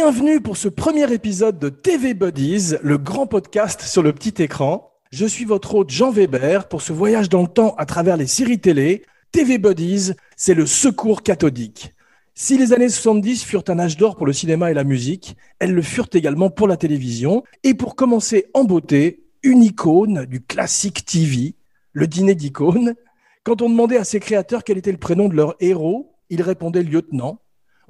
[0.00, 4.92] Bienvenue pour ce premier épisode de TV Buddies, le grand podcast sur le petit écran.
[5.10, 8.28] Je suis votre hôte Jean Weber pour ce voyage dans le temps à travers les
[8.28, 9.02] séries télé.
[9.32, 11.94] TV Buddies, c'est le secours cathodique.
[12.36, 15.74] Si les années 70 furent un âge d'or pour le cinéma et la musique, elles
[15.74, 17.42] le furent également pour la télévision.
[17.64, 21.56] Et pour commencer en beauté, une icône du classique TV,
[21.92, 22.94] le dîner d'icônes.
[23.42, 26.84] Quand on demandait à ses créateurs quel était le prénom de leur héros, ils répondaient
[26.84, 27.40] lieutenant.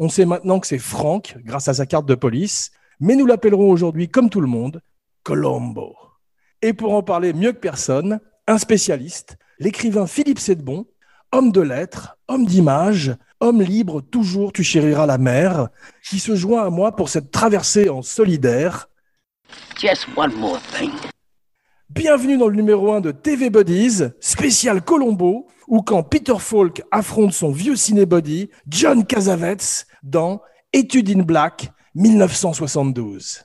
[0.00, 2.70] On sait maintenant que c'est Franck, grâce à sa carte de police,
[3.00, 4.80] mais nous l'appellerons aujourd'hui, comme tout le monde,
[5.24, 5.96] Colombo.
[6.62, 10.86] Et pour en parler mieux que personne, un spécialiste, l'écrivain Philippe Sedbon,
[11.32, 15.68] homme de lettres, homme d'image, homme libre, toujours tu chériras la mer,
[16.08, 18.88] qui se joint à moi pour cette traversée en solidaire.
[19.80, 20.92] Just one more thing.
[21.90, 27.32] Bienvenue dans le numéro 1 de TV Buddies, spécial Colombo, où quand Peter Falk affronte
[27.32, 30.40] son vieux cinébody, John Cassavetes, dans
[30.72, 33.44] Étude in Black, 1972.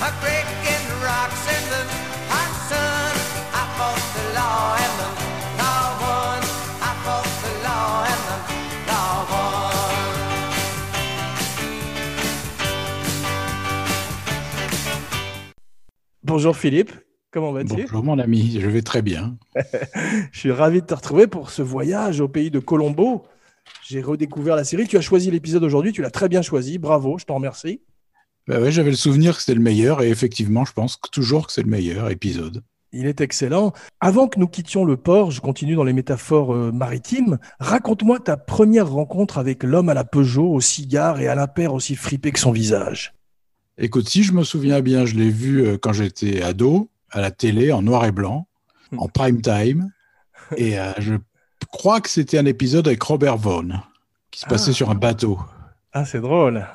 [0.00, 1.82] A breaking rocks in the
[2.28, 3.14] hot sun.
[3.52, 5.08] I fought the law and the
[5.62, 6.40] law won.
[6.80, 8.36] I fought the law and the
[8.90, 10.12] law won.
[16.24, 16.92] Bonjour Philippe,
[17.32, 17.82] comment vas-tu?
[17.82, 19.36] Bonjour mon ami, je vais très bien.
[20.32, 23.24] Je suis ravi de te retrouver pour ce voyage au pays de Colombo.
[23.88, 27.18] J'ai redécouvert la série, tu as choisi l'épisode aujourd'hui, tu l'as très bien choisi, bravo,
[27.18, 27.80] je t'en remercie.
[28.46, 31.52] Bah J'avais le souvenir que c'était le meilleur et effectivement, je pense que toujours que
[31.52, 32.62] c'est le meilleur épisode.
[32.92, 33.72] Il est excellent.
[34.00, 37.38] Avant que nous quittions le port, je continue dans les métaphores euh, maritimes.
[37.58, 41.72] Raconte-moi ta première rencontre avec l'homme à la Peugeot, au cigare et à la paire
[41.72, 43.14] aussi fripé que son visage.
[43.78, 47.30] Écoute, si je me souviens bien, je l'ai vu euh, quand j'étais ado, à la
[47.30, 48.46] télé, en noir et blanc,
[48.96, 49.90] en prime time.
[50.56, 51.14] Et euh, je
[51.70, 53.80] crois que c'était un épisode avec Robert Vaughn,
[54.30, 54.74] qui se passait Ah.
[54.74, 55.38] sur un bateau.
[55.92, 56.66] Ah, c'est drôle.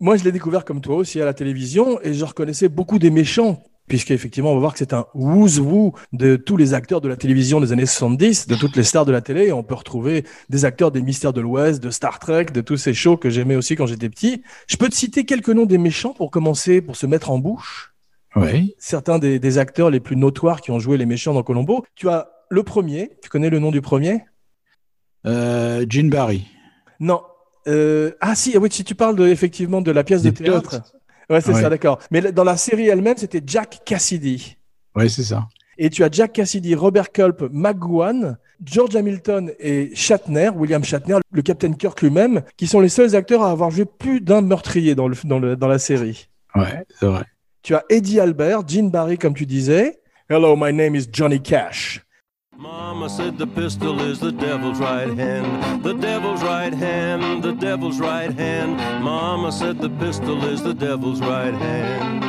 [0.00, 3.10] Moi, je l'ai découvert comme toi aussi à la télévision et je reconnaissais beaucoup des
[3.10, 3.62] méchants.
[3.88, 7.16] Puisqu'effectivement, on va voir que c'est un who's who de tous les acteurs de la
[7.16, 9.46] télévision des années 70, de toutes les stars de la télé.
[9.48, 12.76] Et on peut retrouver des acteurs des Mystères de l'Ouest, de Star Trek, de tous
[12.76, 14.42] ces shows que j'aimais aussi quand j'étais petit.
[14.68, 17.89] Je peux te citer quelques noms des méchants pour commencer, pour se mettre en bouche?
[18.36, 18.74] Oui.
[18.78, 21.84] Certains des, des acteurs les plus notoires qui ont joué les méchants dans Colombo.
[21.94, 23.10] Tu as le premier.
[23.22, 24.24] Tu connais le nom du premier?
[25.26, 26.46] Euh, Gene Barry.
[27.00, 27.22] Non.
[27.68, 30.70] Euh, ah si, oui, si tu parles de, effectivement de la pièce de théâtre.
[30.70, 30.92] pilotes.
[31.28, 31.60] Ouais, c'est Ouais.
[31.60, 31.98] ça, d'accord.
[32.10, 34.56] Mais dans la série elle-même, c'était Jack Cassidy.
[34.96, 35.46] Oui, c'est ça.
[35.78, 41.42] Et tu as Jack Cassidy, Robert Culp, McGowan, George Hamilton et Shatner, William Shatner, le
[41.42, 45.08] Captain Kirk lui-même, qui sont les seuls acteurs à avoir joué plus d'un meurtrier dans,
[45.08, 46.28] le, dans, le, dans la série.
[46.54, 47.24] Ouais, c'est vrai.
[47.62, 50.00] Tu as Eddie Albert, Gene Barry, comme tu disais.
[50.30, 52.00] Hello, my name is Johnny Cash.
[52.56, 55.82] Mama said the pistol is the devil's right hand.
[55.82, 57.42] The devil's right hand.
[57.42, 58.76] The devil's right hand.
[59.02, 62.24] Mama said the pistol is the devil's right hand.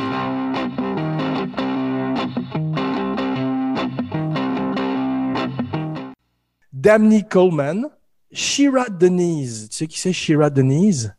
[6.78, 7.88] Damney Coleman,
[8.32, 9.68] Shira Denise.
[9.70, 11.10] Tu sais qui c'est Shira Denise?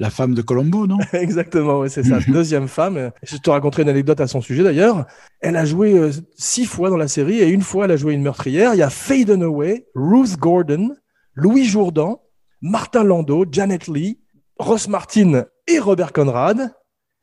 [0.00, 0.96] La femme de Colombo, non?
[1.12, 3.10] Exactement, c'est sa deuxième femme.
[3.22, 5.04] Je te raconterai une anecdote à son sujet d'ailleurs.
[5.40, 8.14] Elle a joué euh, six fois dans la série et une fois elle a joué
[8.14, 8.72] une meurtrière.
[8.74, 10.96] Il y a Faye Dunaway, Ruth Gordon,
[11.34, 12.22] Louis Jourdan,
[12.62, 14.18] Martin Landau, Janet Lee,
[14.58, 16.72] Ross Martin et Robert Conrad,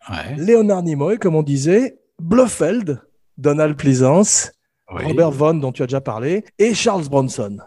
[0.09, 0.35] Ouais.
[0.37, 3.01] Leonard Nimoy, comme on disait, Blofeld,
[3.37, 4.51] Donald Pleasance,
[4.93, 5.03] Oui.
[5.03, 7.57] Robert Vaughn, dont tu as déjà parlé, et Charles Bronson.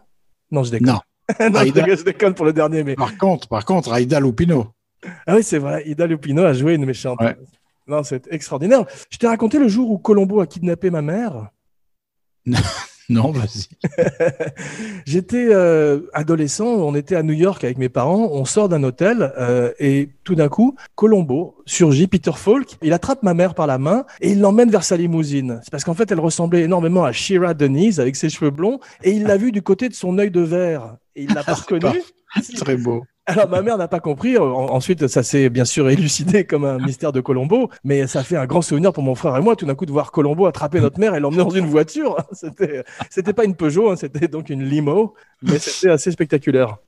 [0.50, 0.87] Non, je déconne.
[0.94, 1.00] Non.
[1.50, 4.69] non, je déconne, je déconne pour le dernier, mais Par contre, par contre, Lupino.
[5.26, 5.82] Ah oui, c'est vrai.
[5.86, 7.20] Ida Lupino a joué une méchante.
[7.20, 7.36] Ouais.
[7.86, 8.84] Non, c'est extraordinaire.
[9.10, 11.50] Je t'ai raconté le jour où Colombo a kidnappé ma mère.
[13.10, 13.66] Non, vas-y.
[15.04, 19.32] J'étais euh, adolescent, on était à New York avec mes parents, on sort d'un hôtel
[19.36, 23.78] euh, et tout d'un coup, Colombo surgit, Peter Falk, il attrape ma mère par la
[23.78, 25.58] main et il l'emmène vers sa limousine.
[25.64, 29.10] C'est parce qu'en fait, elle ressemblait énormément à Shira Denise avec ses cheveux blonds et
[29.10, 30.96] il l'a vue du côté de son œil de verre.
[31.16, 32.03] Et il l'a pas C'est reconnue.
[32.58, 33.03] Très beau.
[33.30, 34.36] Alors ma mère n'a pas compris.
[34.38, 38.36] En- Ensuite, ça s'est bien sûr élucidé comme un mystère de Colombo, mais ça fait
[38.36, 40.80] un grand souvenir pour mon frère et moi, tout d'un coup, de voir Colombo attraper
[40.80, 42.16] notre mère et l'emmener dans une voiture.
[42.32, 46.78] C'était, c'était pas une Peugeot, hein, c'était donc une limo, mais c'était assez spectaculaire.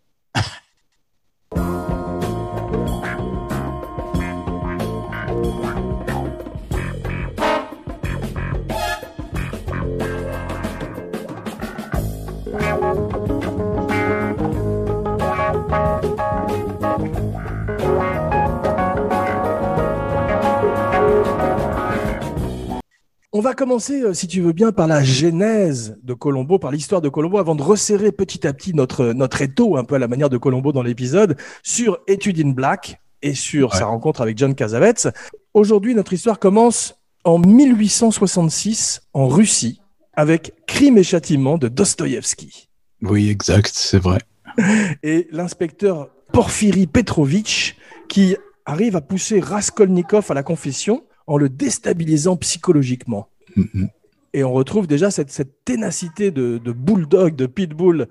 [23.35, 27.01] On va commencer, euh, si tu veux bien, par la genèse de Colombo, par l'histoire
[27.01, 30.07] de Colombo, avant de resserrer petit à petit notre, notre étau, un peu à la
[30.07, 34.55] manière de Colombo dans l'épisode, sur Étude in Black et sur sa rencontre avec John
[34.55, 35.09] Cassavetes.
[35.55, 36.95] Aujourd'hui, notre histoire commence
[37.25, 39.81] en 1866 en Russie
[40.13, 42.69] avec Crime et châtiment de Dostoïevski.
[43.01, 44.19] Oui, exact, c'est vrai.
[45.03, 47.77] Et l'inspecteur Porfiri Petrovitch
[48.11, 48.37] qui
[48.67, 51.03] arrive à pousser Raskolnikov à la confession
[51.33, 53.29] en le déstabilisant psychologiquement.
[53.57, 53.89] Mhm.
[54.35, 58.07] Et on retrouve déjà cette, cette ténacité de, de bulldog, de pitbull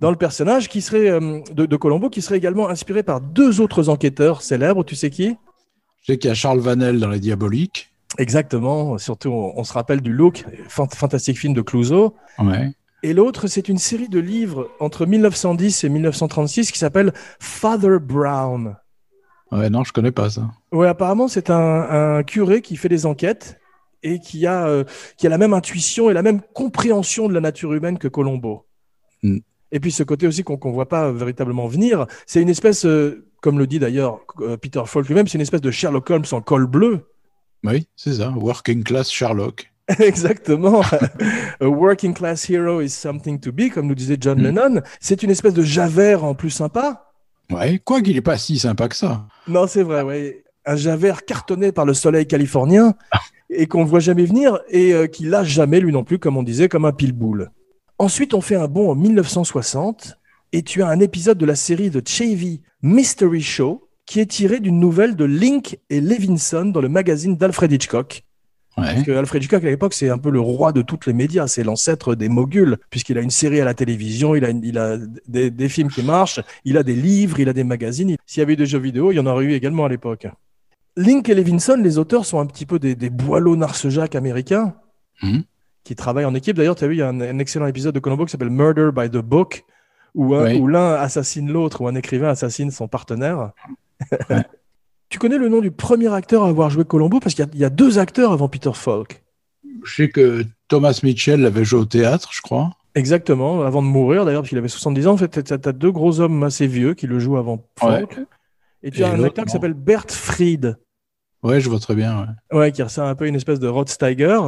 [0.00, 3.60] dans le personnage qui serait euh, de, de Colombo, qui serait également inspiré par deux
[3.60, 4.84] autres enquêteurs célèbres.
[4.84, 5.36] Tu sais qui?
[6.02, 7.92] Je sais qu'il y a Charles Vanel dans Les Diaboliques.
[8.18, 8.98] Exactement.
[8.98, 12.14] Surtout, on, on se rappelle du look, fant- fantastique film de Clouseau.
[12.38, 12.70] Ouais.
[13.02, 18.76] Et l'autre, c'est une série de livres entre 1910 et 1936 qui s'appelle Father Brown.
[19.52, 20.50] Ouais, non, je connais pas ça.
[20.72, 23.60] Ouais, apparemment, c'est un, un curé qui fait des enquêtes
[24.02, 24.84] et qui a, euh,
[25.16, 28.66] qui a la même intuition et la même compréhension de la nature humaine que Colombo.
[29.22, 29.38] Mm.
[29.70, 33.24] Et puis ce côté aussi qu'on ne voit pas véritablement venir, c'est une espèce, euh,
[33.40, 36.40] comme le dit d'ailleurs euh, Peter Falk lui-même, c'est une espèce de Sherlock Holmes en
[36.40, 37.06] col bleu.
[37.64, 38.30] Oui, c'est ça.
[38.30, 39.70] Working Class Sherlock.
[39.98, 40.82] Exactement.
[41.60, 44.42] A working class hero is something to be, comme nous disait John Mm.
[44.44, 44.80] Lennon.
[45.00, 47.11] C'est une espèce de Javert en plus sympa.
[47.52, 49.26] Ouais, quoi qu'il est pas si sympa que ça.
[49.48, 50.44] Non, c'est vrai, ouais.
[50.64, 52.94] Un Javert cartonné par le soleil californien
[53.50, 56.36] et qu'on ne voit jamais venir et euh, qui lâche jamais, lui non plus, comme
[56.36, 57.50] on disait, comme un pile-boule.
[57.98, 60.18] Ensuite, on fait un bond en 1960
[60.52, 64.60] et tu as un épisode de la série de Chevy Mystery Show qui est tiré
[64.60, 68.24] d'une nouvelle de Link et Levinson dans le magazine d'Alfred Hitchcock.
[68.78, 68.84] Ouais.
[68.94, 71.46] Parce que Alfred Hitchcock, à l'époque, c'est un peu le roi de toutes les médias.
[71.46, 74.78] C'est l'ancêtre des moguls, puisqu'il a une série à la télévision, il a, une- il
[74.78, 74.96] a
[75.28, 78.16] des, des films qui marchent, il a des livres, il a des magazines.
[78.24, 80.26] S'il y avait eu des jeux vidéo, il y en aurait eu également à l'époque.
[80.96, 84.74] Link et Levinson, les auteurs, sont un petit peu des, des boileaux narcejaques américains
[85.22, 85.42] Mhm.
[85.84, 86.56] qui travaillent en équipe.
[86.56, 88.50] D'ailleurs, tu as vu, il y a un, un excellent épisode de Colombo qui s'appelle
[88.50, 89.64] Murder by the Book,
[90.14, 90.58] où, un- Oui.
[90.58, 93.52] où l'un assassine l'autre, ou un écrivain assassine son partenaire.
[95.12, 97.20] tu connais le nom du premier acteur à avoir joué Colombo?
[97.20, 99.22] Parce qu'il y a- il y a deux acteurs avant Peter Falk.
[99.84, 102.70] Je sais que Thomas Mitchell l'avait joué au théâtre, je crois.
[102.94, 105.12] Exactement, avant de mourir d'ailleurs, parce qu'il avait 70 ans.
[105.12, 108.18] En fait, tu as deux gros hommes assez vieux qui le jouent avant Falk.
[108.82, 110.76] Et tu Et as un acteur qui s'appelle Bert Fried,
[111.42, 112.26] Ouais, je vois très bien.
[112.52, 112.58] ouais.
[112.58, 114.38] ouais, qui ressemble un peu à une espèce de Rod Steiger,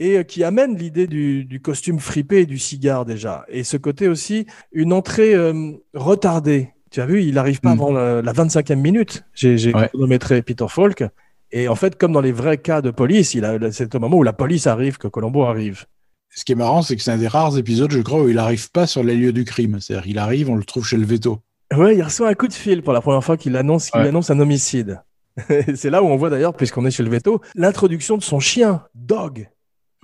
[0.00, 3.44] et euh, qui amène l'idée du, du costume fripé et du cigare déjà.
[3.48, 6.73] Et ce côté aussi, une entrée euh, retardée.
[6.94, 7.80] Tu as vu, il n'arrive pas Mm.
[7.80, 9.24] avant la, la 25e minute.
[9.34, 9.88] J'ai Ouais.
[9.88, 11.02] chronométré Peter Falk.
[11.50, 13.36] Et en fait, comme dans les vrais cas de police,
[13.72, 15.86] c'est au moment où la police arrive que Colombo arrive.
[16.36, 18.38] Ce qui est marrant, c'est que c'est un des rares épisodes, je crois, où il
[18.38, 19.80] arrive pas sur les lieux du crime.
[19.80, 21.40] C'est-à-dire, il arrive, on le trouve chez le veto.
[21.76, 24.08] Ouais, il reçoit un coup de fil pour la première fois qu'il annonce qu'il Ouais.
[24.08, 25.00] annonce un homicide.
[25.74, 28.84] c'est là où on voit d'ailleurs, puisqu'on est chez le veto, l'introduction de son chien,
[28.94, 29.48] Dog,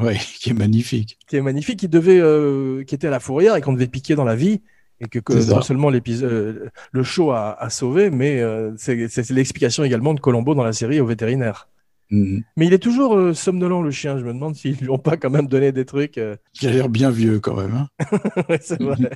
[0.01, 1.19] Ouais, qui est magnifique.
[1.29, 4.17] qui est magnifique, qui devait, euh, qui était à la fourrière et qu'on devait piquer
[4.17, 4.61] dans la vie.
[5.01, 9.83] Et que, non seulement l'épisode, euh, le show a, a sauvé, mais euh, c'est l'explication
[9.83, 11.69] également de Colombo dans la série au vétérinaire.
[12.11, 12.43] Mhm.
[12.57, 14.19] Mais il est toujours euh, somnolent, le chien.
[14.19, 16.19] Je me demande s'ils lui ont pas quand même donné des trucs.
[16.19, 17.73] euh, Il a l'air bien vieux quand même.
[17.75, 17.89] hein.
[18.49, 19.11] Ouais, c'est vrai.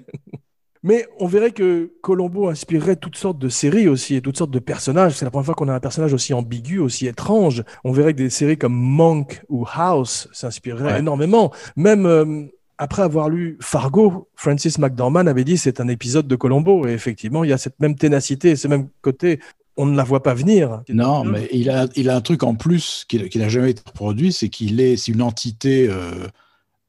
[0.83, 4.59] Mais on verrait que Colombo inspirerait toutes sortes de séries aussi et toutes sortes de
[4.59, 5.15] personnages.
[5.15, 7.65] C'est la première fois qu'on a un personnage aussi ambigu, aussi étrange.
[7.85, 10.99] On verrait que des séries comme Monk ou House s'inspireraient Ouais.
[11.01, 11.53] énormément.
[11.77, 12.45] Même euh,
[12.79, 16.87] après avoir lu Fargo, Francis McDormand avait dit c'est un épisode de Colombo.
[16.87, 19.41] Et effectivement, il y a cette même ténacité, ce même côté.
[19.77, 20.83] On ne la voit pas venir.
[20.89, 23.83] Non, mais il a, il a un truc en plus qui qui n'a jamais été
[23.85, 26.29] reproduit, c'est qu'il est, c'est une entité euh,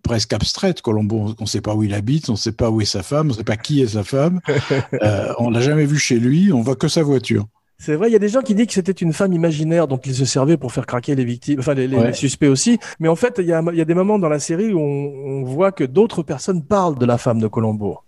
[0.03, 0.81] presque abstraite.
[0.83, 3.01] Colombo, on ne sait pas où il habite, on ne sait pas où est sa
[3.01, 4.39] femme, on ne sait pas qui est sa femme.
[5.01, 7.47] Euh, on l'a jamais vu chez lui, on voit que sa voiture.
[7.77, 9.97] C'est vrai, il y a des gens qui disent que c'était une femme imaginaire dont
[9.97, 12.07] il se servait pour faire craquer les victimes, enfin les, les- Ouais.
[12.07, 12.79] les suspects aussi.
[12.99, 14.79] Mais en fait, il y a, il y a des moments dans la série où
[14.79, 17.99] on, on voit que d'autres personnes parlent de la femme de Colombo.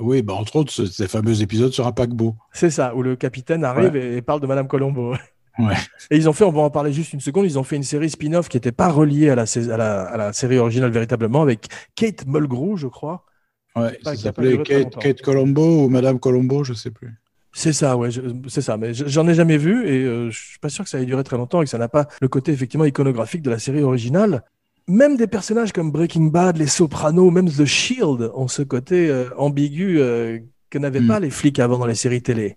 [0.00, 2.36] Oui, bah, entre autres, ce- ces fameux épisodes sur un paquebot.
[2.52, 5.14] C'est ça, où le capitaine arrive et, et parle de Madame Colombo.
[5.58, 5.74] Ouais.
[6.12, 7.82] Et ils ont fait, on va en parler juste une seconde, ils ont fait une
[7.82, 10.92] série spin-off qui n'était pas reliée à la, sais- à, la, à la série originale
[10.92, 13.24] véritablement, avec Kate Mulgrew, je crois.
[13.74, 14.96] Ouais, ça s'appelait Kate.
[15.00, 17.12] Kate Colombo ou Madame Colombo, je sais plus.
[17.52, 18.10] C'est ça, ouais,
[18.48, 18.76] c'est ça.
[18.76, 21.06] Mais je- j'en ai jamais vu et euh, je suis pas sûr que ça ait
[21.06, 23.82] duré très longtemps et que ça n'a pas le côté effectivement iconographique de la série
[23.82, 24.42] originale.
[24.86, 29.28] Même des personnages comme Breaking Bad, Les Sopranos, même The Shield ont ce côté euh,
[29.36, 30.38] ambigu euh,
[30.70, 31.08] que n'avaient Mm.
[31.08, 32.56] pas les flics avant dans les séries télé.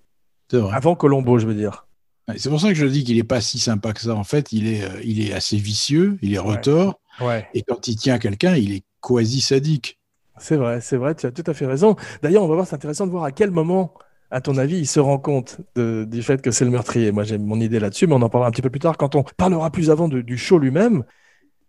[0.50, 0.76] C'est vrai.
[0.76, 1.88] Avant Colombo, je veux dire.
[2.28, 4.14] Ouais, C'est pour ça que je dis qu'il est pas si sympa que ça.
[4.16, 7.48] En fait, il est, euh, il est assez vicieux, il est retors, Ouais.
[7.54, 9.98] et quand il tient quelqu'un, il est quasi sadique.
[10.38, 11.96] C'est vrai, c'est vrai, tu as tout à fait raison.
[12.22, 13.94] D'ailleurs, on va voir, c'est intéressant de voir à quel moment,
[14.32, 17.12] à ton avis, il se rend compte de- du fait que c'est le meurtrier.
[17.12, 19.16] Moi, j'ai mon idée là-dessus, mais on en parlera un petit peu plus tard quand
[19.16, 21.04] on parlera plus avant de- du show lui-même.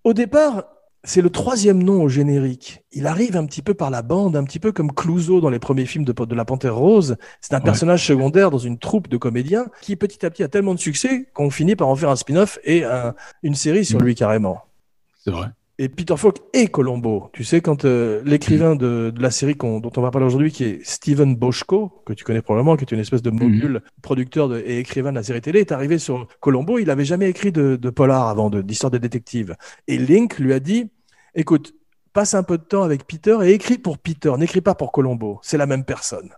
[0.05, 0.65] Au départ,
[1.05, 2.85] c'est le troisième nom au générique.
[2.93, 5.59] Il arrive un petit peu par la bande, un petit peu comme Clouseau dans les
[5.59, 7.17] premiers films de, de La Panthère Rose.
[7.41, 7.65] C'est un Ouais.
[7.65, 11.27] personnage secondaire dans une troupe de comédiens qui petit à petit a tellement de succès
[11.35, 14.05] qu'on finit par en faire un spin-off et un- une série sur Mm.
[14.05, 14.61] lui carrément.
[15.25, 15.47] C'est vrai.
[15.83, 17.29] Et Peter Falk et Colombo.
[17.33, 20.63] Tu sais, quand euh, l'écrivain de, de la série dont on va parler aujourd'hui, qui
[20.65, 24.59] est Steven Boschko, que tu connais probablement, qui est une espèce de mogul producteur de-
[24.65, 26.79] et écrivain de la série télé, est arrivé sur Colombo.
[26.79, 29.57] Il n'avait jamais écrit de, de polar avant, d'histoire de, détective.
[29.89, 30.89] Et Link lui a dit
[31.35, 31.75] Écoute,
[32.13, 35.41] passe un peu de temps avec Peter et écris pour Peter, n'écris pas pour Colombo.
[35.43, 36.31] C'est la même personne.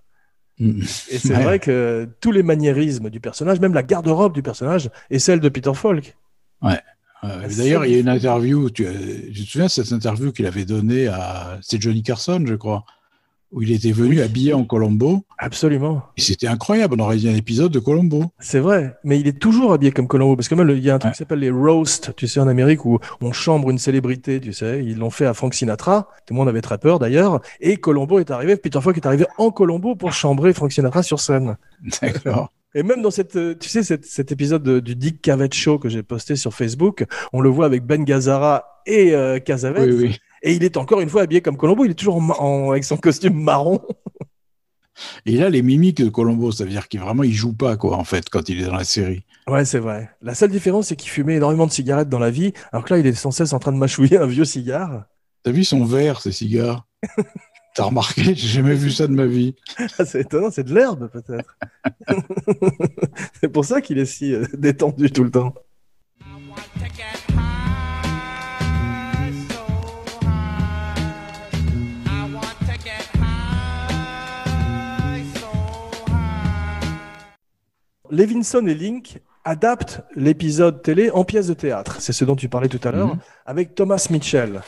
[0.58, 0.80] Mm.
[1.10, 1.42] Et c'est Ouais.
[1.42, 5.48] vrai que tous les maniérismes du personnage, même la garde-robe du personnage, est celle de
[5.50, 6.16] Peter Falk.
[7.24, 8.92] Euh, C'est D'ailleurs, il y a une interview, tu, euh,
[9.32, 11.58] tu te souviens de cette interview qu'il avait donnée à.
[11.62, 12.84] C'est Johnny Carson, je crois,
[13.52, 14.20] où il était venu Oui.
[14.22, 15.24] habillé en Colombo.
[15.38, 16.02] Absolument.
[16.16, 18.24] Et c'était incroyable, on aurait dit un épisode de Colombo.
[18.40, 20.94] C'est vrai, mais il est toujours habillé comme Colombo, parce que même il y a
[20.94, 21.12] un truc Ouais.
[21.14, 24.82] qui s'appelle les roasts, tu sais, en Amérique, où on chambre une célébrité, tu sais,
[24.84, 28.18] ils l'ont fait à Frank Sinatra, tout le monde avait très peur d'ailleurs, et Colombo
[28.18, 31.56] est arrivé, Peter Falk est arrivé en Colombo pour chambrer Frank Sinatra sur scène.
[32.02, 32.50] D'accord.
[32.74, 35.78] Et même dans cette, euh, tu sais, cette- cet épisode de- du Dick Cavett Show
[35.78, 40.18] que j'ai posté sur Facebook, on le voit avec Ben Gazzara et euh, Oui, oui.
[40.42, 42.70] et il est encore une fois habillé comme Colombo, il est toujours en ma- en-
[42.72, 43.80] avec son costume marron.
[45.26, 47.96] Et là, les mimiques de Colombo, ça veut dire qu'il vraiment, il joue pas, quoi,
[47.96, 49.24] en fait, quand il est dans la série.
[49.48, 50.08] Ouais, c'est vrai.
[50.22, 53.00] La seule différence, c'est qu'il fumait énormément de cigarettes dans la vie, alors que là,
[53.00, 55.06] il est sans cesse en train de mâchouiller un vieux cigare.
[55.42, 56.86] T'as vu son verre, ses cigares
[57.74, 59.54] T'as remarqué J'ai jamais vu ça de ma vie.
[59.98, 61.58] Ah, c'est étonnant, c'est de l'herbe peut-être.
[63.40, 65.54] c'est pour ça qu'il est si euh, détendu tout le temps.
[78.10, 81.96] Levinson et Link adaptent l'épisode télé en pièce de théâtre.
[82.00, 83.18] C'est ce dont tu parlais tout à l'heure, Mhm.
[83.46, 84.62] avec Thomas Mitchell,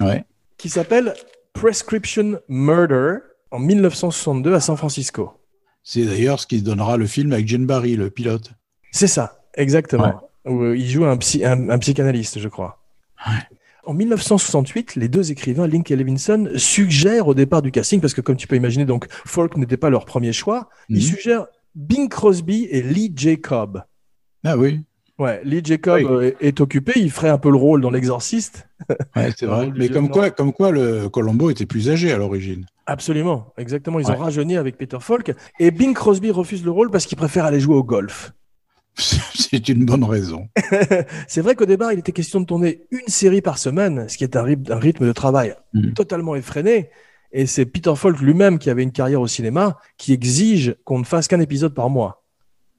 [0.00, 0.24] Ouais.
[0.56, 1.14] qui s'appelle
[1.54, 3.18] Prescription Murder
[3.50, 5.32] en 1962 à San Francisco.
[5.82, 8.52] C'est d'ailleurs ce qui donnera le film avec Jane Barry, le pilote.
[8.90, 10.20] C'est ça, exactement.
[10.44, 12.82] Où, euh, il joue un, psy- un, un psychanalyste, je crois.
[13.86, 18.20] En 1968, les deux écrivains, Link et Levinson, suggèrent au départ du casting, parce que
[18.20, 21.02] comme tu peux imaginer, donc Folk n'était pas leur premier choix, ils Mhm.
[21.02, 23.84] suggèrent Bing Crosby et Lee Jacob.
[24.44, 24.80] Ah oui,
[25.18, 26.06] Ouais, Lee Jacob Oui.
[26.10, 28.66] euh, est, est occupé, il ferait un peu le rôle dans L'Exorciste.
[29.14, 29.70] ouais, c'est vrai.
[29.76, 32.66] Mais comme quoi, comme quoi, le Colombo était plus âgé à l'origine.
[32.86, 34.00] Absolument, exactement.
[34.00, 35.32] Ils ont rajeuni avec Peter Falk.
[35.60, 38.32] Et Bing Crosby refuse le rôle parce qu'il préfère aller jouer au golf.
[38.96, 40.48] C'est une bonne raison.
[41.28, 44.24] C'est vrai qu'au départ, il était question de tourner une série par semaine, ce qui
[44.24, 45.94] est un, rythme- un rythme de travail Mhm.
[45.94, 46.90] totalement effréné.
[47.32, 51.04] Et c'est Peter Falk lui-même qui avait une carrière au cinéma qui exige qu'on ne
[51.04, 52.22] fasse qu'un épisode par mois.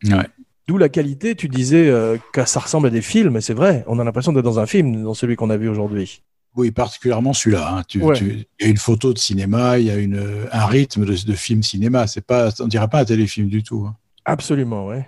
[0.06, 0.28] Ouais.
[0.68, 3.84] D'où la qualité, tu disais euh, que ça ressemble à des films, et c'est vrai,
[3.88, 6.24] on a l'impression d'être dans un film, dans celui qu'on a vu aujourd'hui.
[6.56, 7.78] Oui, particulièrement celui-là.
[7.80, 8.00] hein.
[8.00, 8.18] Ouais.
[8.20, 11.34] Il y a une photo de cinéma, il y a une, un rythme de, de
[11.34, 12.08] film cinéma.
[12.08, 13.86] C'est pas, on dirait pas un téléfilm du tout.
[13.88, 13.96] hein.
[14.24, 15.08] Absolument, ouais.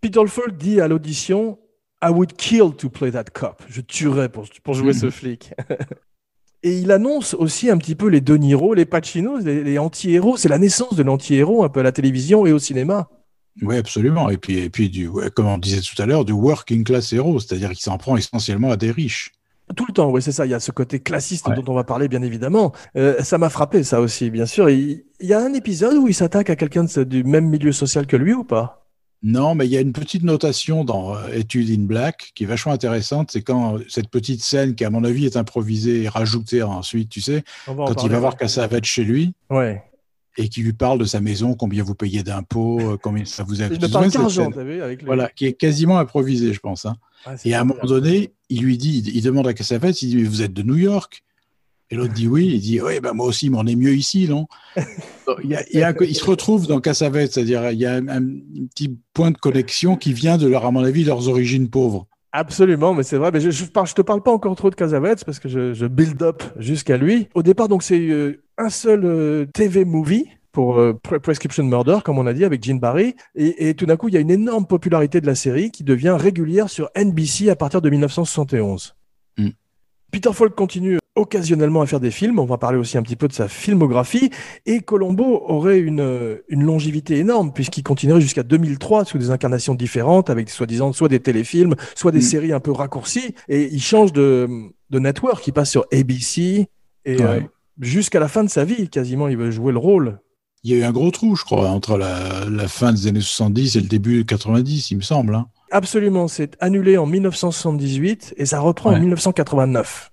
[0.00, 1.58] Peter Falk dit à l'audition
[2.02, 3.62] I would kill to play that cop.
[3.68, 5.52] Je tuerais pour, pour jouer ce flic.
[6.64, 10.36] Et il annonce aussi un petit peu les De Niro, les Pacino, les, les anti-héros.
[10.36, 13.08] C'est la naissance de l'anti-héros un peu à la télévision et au cinéma.
[13.62, 14.30] Oui, absolument.
[14.30, 17.12] Et puis, et puis du, ouais, comme on disait tout à l'heure, du working class
[17.12, 19.32] hero, c'est-à-dire qu'il s'en prend essentiellement à des riches.
[19.76, 20.46] Tout le temps, oui, c'est ça.
[20.46, 21.54] Il y a ce côté classiste Ouais.
[21.54, 22.72] dont on va parler, bien évidemment.
[22.96, 24.70] Euh, ça m'a frappé, ça aussi, bien sûr.
[24.70, 28.06] Il, il y a un épisode où il s'attaque à quelqu'un du même milieu social
[28.06, 28.86] que lui ou pas?
[29.22, 32.46] Non, mais il y a une petite notation dans euh, Étude in Black qui est
[32.46, 33.30] vachement intéressante.
[33.32, 37.10] C'est quand euh, cette petite scène qui, à mon avis, est improvisée et rajoutée ensuite,
[37.10, 38.38] tu sais, quand il va voir ouais.
[38.38, 39.82] Cassavetes chez lui Ouais.
[40.38, 43.60] Et qui lui parle de sa maison, combien vous payez d'impôts, euh, combien ça vous
[43.60, 45.06] a Il ne parle qu'argent, t'as vu avec le...
[45.06, 46.86] Voilà, qui est quasiment improvisée, je pense.
[46.86, 46.96] hein.
[47.44, 50.22] Et à un moment donné, il lui dit, il demande à Cassavetes, il dit, mais
[50.22, 51.22] vous êtes de New York?
[51.90, 54.28] Et l'autre dit oui, il dit, oui, ben moi aussi, mais on est mieux ici,
[54.28, 54.46] non?
[55.44, 57.84] Il, y a, il, y a un- il se retrouve dans Cassavetes, c'est-à-dire il y
[57.84, 58.22] a un, un
[58.74, 62.06] petit point de connexion qui vient de leur, à mon avis, leurs origines pauvres.
[62.32, 63.30] Absolument, mais c'est vrai.
[63.30, 63.64] Mais je, je
[63.94, 67.28] te parle pas encore trop de Casavets parce que je, je build up jusqu'à lui.
[67.34, 71.98] Au départ, donc c'est euh, un seul euh, TV movie pour euh, Pre- Prescription Murder,
[72.04, 73.14] comme on a dit, avec Gene Barry.
[73.34, 75.84] Et, et tout d'un coup, il y a une énorme popularité de la série qui
[75.84, 78.96] devient régulière sur NBC à partir de 1971.
[79.38, 79.48] Mm.
[80.10, 82.38] Peter Falk continue occasionnellement à faire des films.
[82.38, 84.30] On va parler aussi un petit peu de sa filmographie.
[84.66, 89.74] Et Colombo aurait une, euh, une longévité énorme puisqu'il continuerait jusqu'à 2003 sous des incarnations
[89.74, 92.22] différentes avec soi-disant soit des téléfilms, soit des Mm.
[92.22, 93.34] séries un peu raccourcies.
[93.48, 94.48] Et il change de,
[94.90, 95.46] de network.
[95.46, 96.68] Il passe sur ABC
[97.04, 97.46] et euh, Ouais.
[97.80, 100.20] Jusqu'à la fin de sa vie, quasiment, il veut jouer le rôle.
[100.64, 103.20] Il y a eu un gros trou, je crois, entre la, la fin des années
[103.20, 105.34] 70 et le début de 90, il me semble.
[105.34, 105.46] hein.
[105.70, 109.00] Absolument, c'est annulé en 1978 et ça reprend en Ouais.
[109.00, 110.10] 1989.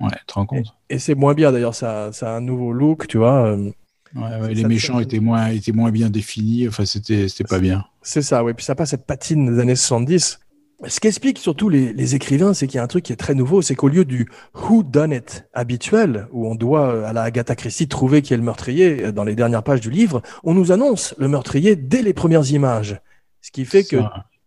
[0.00, 2.72] Ouais, tu te rends compte Et c'est moins bien d'ailleurs, ça, ça a un nouveau
[2.72, 3.46] look, tu vois.
[3.48, 3.70] euh,
[4.14, 6.68] Ouais, ouais, les méchants étaient moins, étaient moins bien définis.
[6.68, 7.84] Enfin, c'était, c'était pas bien.
[8.02, 8.52] C'est ça, oui.
[8.52, 10.38] Puis ça passe cette patine des années 70.
[10.86, 13.34] Ce qu'explique surtout les, les écrivains, c'est qu'il y a un truc qui est très
[13.34, 17.22] nouveau, c'est qu'au lieu du who done it habituel, où on doit euh, à la
[17.22, 20.54] Agatha Christie trouver qui est le meurtrier euh, dans les dernières pages du livre, on
[20.54, 23.00] nous annonce le meurtrier dès les premières images.
[23.40, 23.96] Ce qui fait que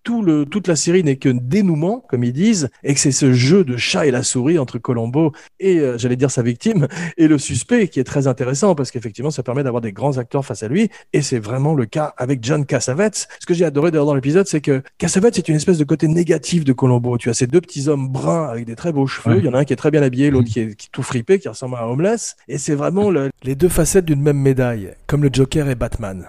[0.05, 3.33] tout le, toute la série n'est qu'un dénouement, comme ils disent, et que c'est ce
[3.33, 7.27] jeu de chat et la souris entre Colombo et, euh, j'allais dire, sa victime, et
[7.27, 10.63] le suspect, qui est très intéressant, parce qu'effectivement, ça permet d'avoir des grands acteurs face
[10.63, 13.27] à lui, et c'est vraiment le cas avec John Cassavetes.
[13.39, 16.07] Ce que j'ai adoré d'ailleurs dans l'épisode, c'est que Cassavetes, c'est une espèce de côté
[16.07, 17.17] négatif de Colombo.
[17.17, 19.39] Tu as ces deux petits hommes bruns avec des très beaux cheveux, Ouais.
[19.41, 20.89] il y en a un qui est très bien habillé, l'autre qui est, qui est
[20.91, 24.21] tout fripé, qui ressemble à un homeless, et c'est vraiment le- les deux facettes d'une
[24.21, 26.27] même médaille, comme le Joker et Batman.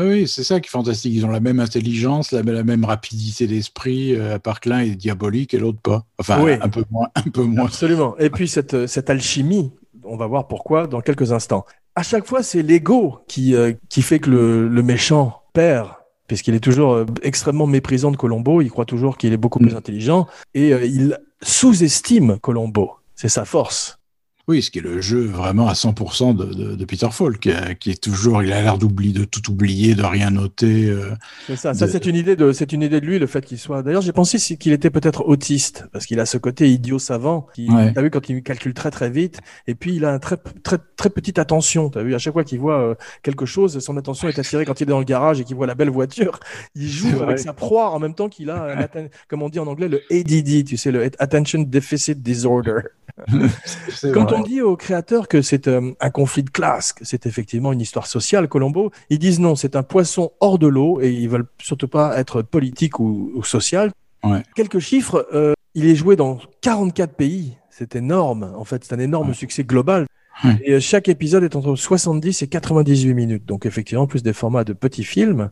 [0.00, 1.12] Oui, oui, c'est ça qui est fantastique.
[1.14, 4.80] Ils ont la même intelligence, la, la même rapidité d'esprit, euh, à part que l'un
[4.80, 6.04] est diabolique et l'autre pas.
[6.18, 6.52] Enfin, Oui.
[6.60, 7.08] un peu moins.
[7.14, 7.66] Un peu moins.
[7.66, 8.16] Absolument.
[8.18, 9.72] Et puis cette, cette alchimie,
[10.04, 11.64] on va voir pourquoi dans quelques instants.
[11.94, 15.88] À chaque fois, c'est l'ego qui, euh, qui fait que le, le méchant perd,
[16.28, 18.62] puisqu'il est toujours euh, extrêmement méprisant de Colombo.
[18.62, 19.78] Il croit toujours qu'il est beaucoup plus Mm.
[19.78, 22.92] intelligent et euh, il sous-estime Colombo.
[23.16, 23.98] C'est sa force.
[24.50, 27.90] Oui, ce qui est le jeu vraiment à 100% de, de, de Peter Falk, qui
[27.90, 30.86] est toujours, il a l'air d'oublier, de tout oublier, de rien noter.
[30.88, 31.10] euh.
[31.46, 31.72] C'est ça.
[31.86, 33.82] C'est une idée de, c'est une idée de lui, le fait qu'il soit.
[33.84, 37.46] D'ailleurs, j'ai pensé qu'il était peut-être autiste, parce qu'il a ce côté idiot savant.
[37.54, 37.92] Qui, Ouais.
[37.92, 39.38] T'as vu quand il calcule très très vite,
[39.68, 41.88] et puis il a un très très très petite attention.
[41.88, 44.80] T'as vu à chaque fois qu'il voit euh, quelque chose, son attention est attirée quand
[44.80, 46.40] il est dans le garage et qu'il voit la belle voiture.
[46.74, 49.58] Il joue avec sa proie en même temps qu'il a, un atten- comme on dit
[49.60, 50.64] en anglais, le ADD.
[50.66, 52.80] Tu sais, le Attention Deficit Disorder.
[54.12, 54.39] Quand vrai.
[54.40, 57.80] On dit aux créateurs que c'est euh, un conflit de classe, que c'est effectivement une
[57.80, 61.46] histoire sociale, Colombo, ils disent non, c'est un poisson hors de l'eau et ils veulent
[61.62, 63.90] surtout pas être politique ou, ou social.
[64.24, 64.42] Ouais.
[64.54, 67.56] Quelques chiffres, euh, il est joué dans 44 pays.
[67.70, 68.52] C'est énorme.
[68.56, 69.34] En fait, c'est un énorme Ouais.
[69.34, 70.06] succès global.
[70.44, 70.58] Ouais.
[70.64, 73.46] Et euh, chaque épisode est entre 70 et 98 minutes.
[73.46, 75.50] Donc effectivement, plus des formats de petits films.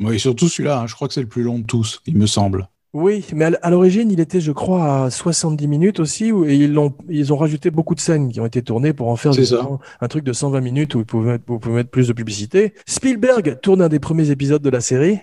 [0.00, 2.26] Oui, surtout celui-là, hein, je crois que c'est le plus long de tous, il me
[2.26, 2.68] semble.
[2.92, 6.92] Oui, mais à l'origine, il était, je crois, à 70 minutes aussi, et ils l'ont,
[7.08, 9.32] ils ont rajouté beaucoup de scènes qui ont été tournées pour en faire
[10.00, 12.74] un truc de 120 minutes où vous pouvez, mettre, vous pouvez mettre plus de publicité.
[12.86, 15.20] Spielberg tourne un des premiers épisodes de la série.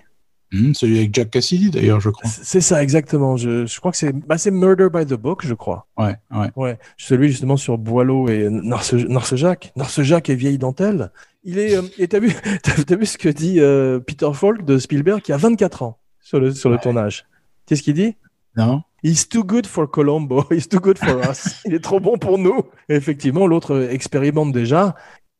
[0.54, 2.30] Hum, celui avec Jack Cassidy, d'ailleurs, je crois.
[2.30, 3.36] C'est ça, exactement.
[3.36, 5.86] Je, je crois que c'est, bah, Murder by the Book, je crois.
[5.98, 6.48] Ouais, ouais.
[6.56, 9.72] Ouais, celui justement sur Boileau et Narce, Narcejac.
[9.76, 11.10] Narcejac et vieille dentelle.
[11.44, 12.28] Il est, euh, et t'as vu,
[12.98, 16.52] vu ce que dit euh, Peter Falk de Spielberg qui a 24 ans sur le,
[16.52, 17.26] sur le tournage.
[17.68, 18.16] Tu sais ce qu'il dit?
[18.56, 20.42] Non He's too good for Colombo.
[20.50, 21.60] He's too good for us.
[21.66, 22.62] Il est trop bon pour nous.
[22.88, 24.96] Et effectivement, l'autre expérimente déjà.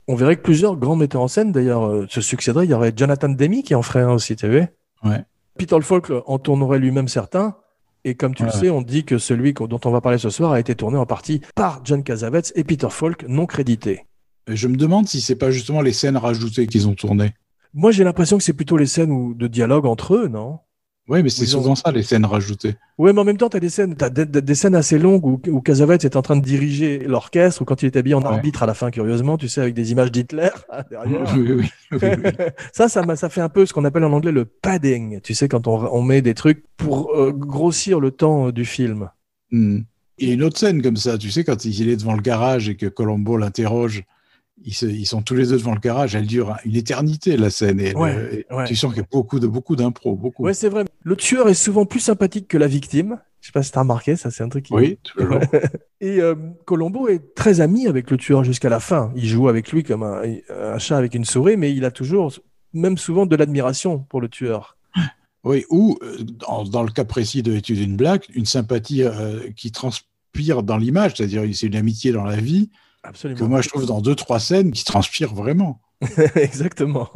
[0.07, 2.67] On verrait que plusieurs grands metteurs en scène, d'ailleurs, euh, se succéderaient.
[2.67, 4.67] Il y aurait Jonathan Demi qui en ferait un aussi, tu vu
[5.05, 5.25] Ouais.
[5.59, 7.57] Peter Falk en tournerait lui-même certains.
[8.05, 10.53] Et comme tu le sais, on dit que celui dont on va parler ce soir
[10.53, 14.05] a été tourné en partie par John Cassavetes et Peter Falk, non crédité.
[14.51, 17.33] Et Je me demande si c'est pas justement les scènes rajoutées qu'ils ont tournées.
[17.75, 20.61] Moi, j'ai l'impression que c'est plutôt les scènes où, de dialogue entre eux, non?
[21.09, 22.75] Oui, mais c'est ont- souvent ça, les scènes rajoutées.
[22.99, 26.16] Ouais, mais en même temps, t'as des scènes, des, scènes assez longues où, où est
[26.16, 28.27] en train de diriger l'orchestre, ou quand il est habillé en Ouais.
[28.27, 30.51] arbitre à la fin, curieusement, tu sais, avec des images d'Hitler
[30.90, 31.35] derrière.
[31.35, 32.31] Oui, oui, oui, oui, oui.
[32.73, 35.21] ça, ça, m'a- ça fait un peu ce qu'on appelle en anglais le padding.
[35.23, 38.64] Tu sais, quand on, on met des trucs pour euh, grossir le temps euh, du
[38.66, 39.09] film.
[39.51, 39.81] Hmm.
[40.18, 42.21] Il y a une autre scène comme ça, tu sais, quand il est devant le
[42.23, 44.03] garage et que Colombo l'interroge,
[44.64, 47.51] ils, se- ils sont tous les deux devant le garage, elle dure une éternité la
[47.51, 47.81] scène.
[47.81, 48.64] Et Ouais, le- et ouais.
[48.66, 50.44] Tu sens qu'il y a beaucoup de beaucoup d'impro, beaucoup.
[50.44, 50.85] Ouais, c'est vrai.
[51.03, 53.18] Le tueur est souvent plus sympathique que la victime.
[53.40, 54.75] Je sais pas si t'as remarqué, ça, c'est un truc qui.
[54.75, 55.38] oui, toujours.
[56.01, 59.12] Et euh, Colombo est très ami avec le tueur jusqu'à la fin.
[59.14, 62.33] Il joue avec lui comme un, un chat avec une souris, mais il a toujours,
[62.73, 64.77] même souvent, de l'admiration pour le tueur.
[65.44, 69.38] Oui, ou euh, dans, dans le cas précis de Étude d'une blague, une sympathie euh,
[69.57, 72.71] qui transpire dans l'image, c'est-à-dire c'est une amitié dans la vie
[73.12, 75.81] que moi je trouve dans deux trois scènes qui transpirent vraiment.
[76.37, 77.09] Exactement.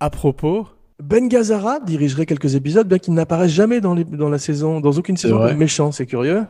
[0.00, 0.66] À propos,
[1.02, 4.92] Ben Gazzara dirigerait quelques épisodes, bien qu'il n'apparaisse jamais dans, les- dans la saison, dans
[4.92, 5.50] aucune saison vrai.
[5.50, 6.44] comme méchant, c'est curieux.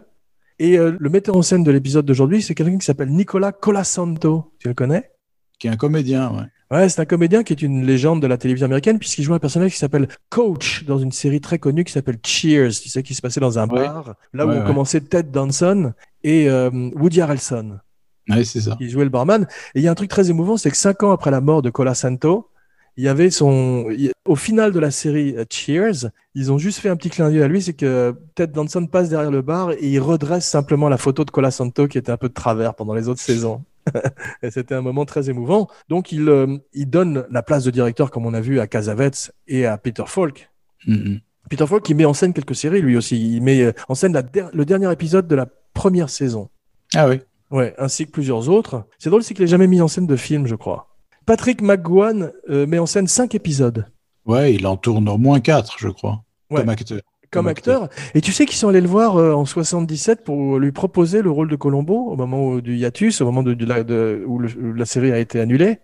[0.59, 4.53] Et euh, le metteur en scène de l'épisode d'aujourd'hui, c'est quelqu'un qui s'appelle Nicolas Colasanto.
[4.59, 5.11] Tu le connais?
[5.59, 6.45] Qui est un comédien, ouais.
[6.77, 9.39] Ouais, c'est un comédien qui est une légende de la télévision américaine, puisqu'il joue un
[9.39, 12.71] personnage qui s'appelle Coach dans une série très connue qui s'appelle Cheers.
[12.83, 13.85] Tu sais, qui se passait dans un Ouais.
[13.87, 14.67] bar, là où Ouais, ont ouais.
[14.67, 15.93] commencé Ted Danson
[16.25, 17.79] et euh, Woody Harrelson.
[18.29, 18.75] Ouais, c'est ça.
[18.77, 19.47] qui jouait le barman.
[19.75, 21.63] Et il y a un truc très émouvant, c'est que cinq ans après la mort
[21.63, 22.51] de Cola Santo,
[22.97, 23.87] il y avait son,
[24.25, 27.43] au final de la série euh, Cheers, ils ont juste fait un petit clin d'œil
[27.43, 30.97] à lui, c'est que Ted Danson passe derrière le bar et il redresse simplement la
[30.97, 33.63] photo de Cola Santo qui était un peu de travers pendant les autres saisons.
[34.43, 35.69] et c'était un moment très émouvant.
[35.89, 39.31] Donc il, euh, il donne la place de directeur, comme on a vu à Casavetes
[39.47, 40.51] et à Peter Falk.
[40.87, 41.21] Mhm.
[41.51, 43.37] Peter Falk, il met en scène quelques séries lui aussi.
[43.37, 46.49] Il met euh, en scène la der- le dernier épisode de la première saison.
[46.95, 47.21] Ah oui.
[47.51, 48.85] Ouais, ainsi que plusieurs autres.
[48.99, 50.89] C'est drôle, c'est qu'il n'est jamais mis en scène de film, je crois.
[51.27, 53.87] Patrick McGowan euh, met en scène cinq épisodes
[54.27, 56.61] Ouais, il en tourne au moins quatre, je crois, Ouais.
[56.61, 56.99] comme acteur.
[56.99, 57.89] comme Comme acteur.
[58.15, 61.31] Et tu sais qu'ils sont allés le voir euh, en 77 pour lui proposer le
[61.31, 64.39] rôle de Colombo au moment où- du hiatus, au moment de, de la, de- où,
[64.39, 65.79] le- où la série a été annulée.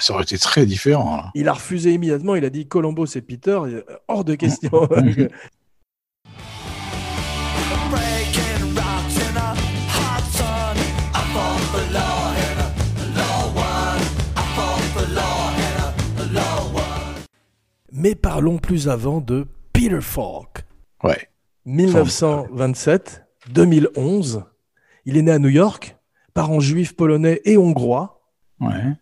[0.00, 1.16] Ça aurait été très différent.
[1.16, 1.30] là.
[1.34, 2.36] Il a refusé immédiatement.
[2.36, 3.58] Il a dit Colombo, c'est Peter.
[3.68, 4.88] Et, Hors de question.
[17.98, 20.64] Mais parlons plus avant de Peter Falk.
[21.02, 21.28] Ouais.
[21.66, 24.44] 1927, 2011.
[25.04, 25.96] Il est né à New York,
[26.34, 28.20] parents juifs, polonais et hongrois.
[28.60, 28.92] Ouais.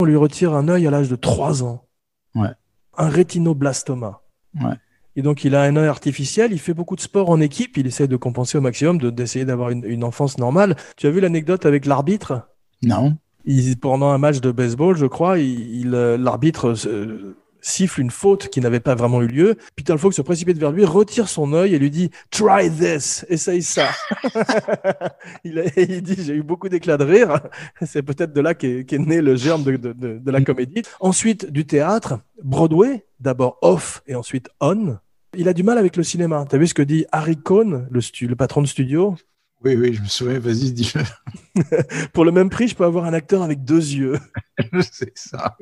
[0.00, 1.86] On lui retire un œil à l'âge de 3 ans.
[2.34, 2.48] Ouais.
[2.98, 4.20] Un rétinoblastoma.
[4.60, 4.74] Ouais.
[5.16, 6.52] Et donc, il a un œil artificiel.
[6.52, 7.76] Il fait beaucoup de sport en équipe.
[7.76, 10.76] Il essaie de compenser au maximum, de- d'essayer d'avoir une, une enfance normale.
[10.96, 12.48] Tu as vu l'anecdote avec l'arbitre?
[12.82, 13.16] Non.
[13.44, 18.10] Il- Pendant un match de baseball, je crois, il, il, euh, l'arbitre euh, siffle une
[18.10, 19.56] faute qui n'avait pas vraiment eu lieu.
[19.76, 23.62] Peter Falk se précipite vers lui, retire son œil et lui dit Try this, essaye
[23.62, 23.88] ça.
[25.44, 27.40] il, a- il dit J'ai eu beaucoup d'éclats de rire.
[27.86, 30.82] C'est peut-être de là qu'est, né le germe de, de- de- de la comédie.
[31.00, 34.96] Ensuite, du théâtre, Broadway, d'abord off et ensuite on.
[35.36, 36.44] Il a du mal avec le cinéma.
[36.48, 39.14] Tu as vu ce que dit Harry Cohn, le, le patron de studio?
[39.64, 40.38] Oui, oui, je me souviens.
[40.38, 41.02] Vas-y, dis-le.
[42.12, 44.18] Pour le même prix, je peux avoir un acteur avec deux yeux.
[44.92, 45.56] C'est ça.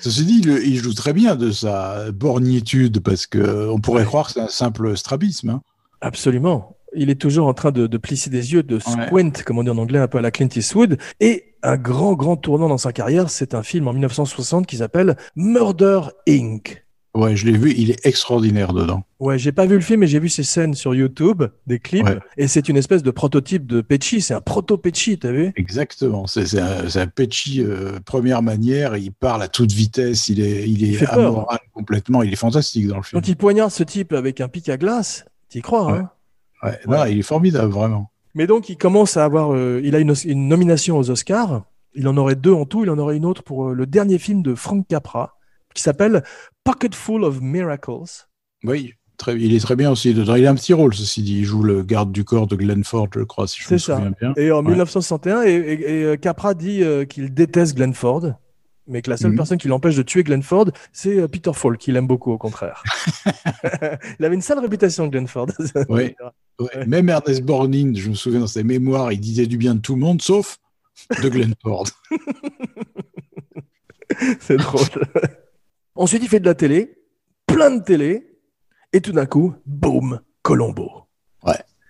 [0.00, 4.32] Ceci dit, il, joue très bien de sa borgnitude parce que on pourrait croire que
[4.32, 5.50] c'est un simple strabisme.
[5.50, 5.62] hein.
[6.00, 6.76] Absolument.
[6.94, 9.70] Il est toujours en train de, de plisser des yeux, de squint, comme on dit
[9.70, 10.98] en anglais, un peu à la Clint Eastwood.
[11.20, 15.16] Et un grand, grand tournant dans sa carrière, c'est un film en 1960 qui s'appelle
[15.34, 16.85] Murder Inc.
[17.16, 17.72] Ouais, je l'ai vu.
[17.76, 19.02] Il est extraordinaire dedans.
[19.20, 22.04] Ouais, j'ai pas vu le film, mais j'ai vu ses scènes sur YouTube, des clips,
[22.06, 22.18] Ouais.
[22.36, 24.20] et c'est une espèce de prototype de Pesci.
[24.20, 25.52] C'est un proto-Pesci, t'as vu?
[25.56, 26.26] Exactement.
[26.26, 28.96] C'est un, un Pesci euh, première manière.
[28.96, 30.28] Il parle à toute vitesse.
[30.28, 31.14] Il est, il est peur.
[31.18, 32.22] amoral complètement.
[32.22, 33.20] Il est fantastique dans le film.
[33.22, 35.98] Quand il poignarde ce type avec un pic à glace, t'y crois, Ouais.
[35.98, 36.10] hein
[36.62, 38.10] Ouais, non, il est formidable, vraiment.
[38.34, 39.54] Mais donc, il commence à avoir.
[39.54, 41.64] euh, il a une, une nomination aux Oscars.
[41.94, 42.84] Il en aurait deux en tout.
[42.84, 45.38] Il en aurait une autre pour euh, le dernier film de Frank Capra,
[45.74, 46.22] qui s'appelle
[46.66, 48.26] Pocket Full of Miracles.
[48.64, 50.34] Oui, très, il est très bien aussi dedans.
[50.34, 51.38] Il a un petit rôle, ceci dit.
[51.38, 53.96] Il joue le garde du corps de Glenford, je crois, si je me ça.
[53.96, 54.32] souviens bien.
[54.36, 54.70] Et en Ouais.
[54.72, 58.32] 1961, et, et- et, euh, Capra dit euh, qu'il déteste Glenford,
[58.88, 59.36] mais que la seule Mhm.
[59.36, 62.82] personne qui l'empêche de tuer Glenford, c'est euh, Peter Falk, qu'il aime beaucoup, au contraire.
[64.18, 65.48] il avait une sale réputation, Glenford.
[65.88, 66.16] Ouais.
[66.86, 69.94] Même Ernest Borgnine, je me souviens dans ses mémoires, il disait du bien de tout
[69.94, 70.58] le monde, sauf
[71.22, 71.86] de Glenford.
[74.40, 74.80] c'est drôle.
[75.96, 76.98] Ensuite, il fait de la télé,
[77.46, 78.36] plein de télé,
[78.92, 80.90] et tout d'un coup, boum, Colombo.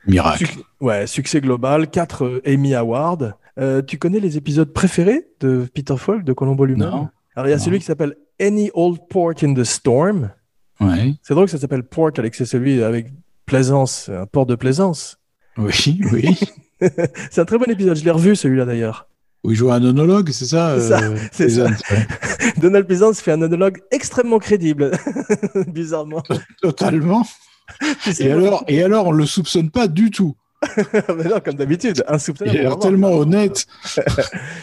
[0.08, 0.46] Miracle.
[0.46, 3.32] Suc- ouais, succès global, 4 Emmy Awards.
[3.58, 6.88] Euh, tu connais les épisodes préférés de Peter Falk, de Colombo lui-même?
[6.88, 7.08] Non.
[7.34, 7.62] Alors, il y a Non.
[7.64, 10.30] celui qui s'appelle Any Old Port in the Storm.
[10.78, 11.14] Ouais.
[11.22, 13.08] C'est drôle que ça s'appelle Port, avec c'est celui avec
[13.46, 15.18] Plaisance, un port de Plaisance.
[15.58, 16.38] Oui, oui.
[17.30, 19.08] C'est un très bon épisode, je l'ai revu celui-là d'ailleurs.
[19.44, 21.64] Où il joue un onologue, c'est ça, C'est ça, euh, c'est ça.
[21.66, 22.06] Ouais.
[22.60, 24.90] Donald Pleasance fait un monologue extrêmement crédible,
[25.68, 26.22] bizarrement.
[26.62, 27.24] Totalement.
[28.18, 30.36] Et alors, et alors, on le soupçonne pas du tout.
[30.78, 32.02] Mais non, comme d'habitude.
[32.44, 33.66] Il a l'air tellement honnête.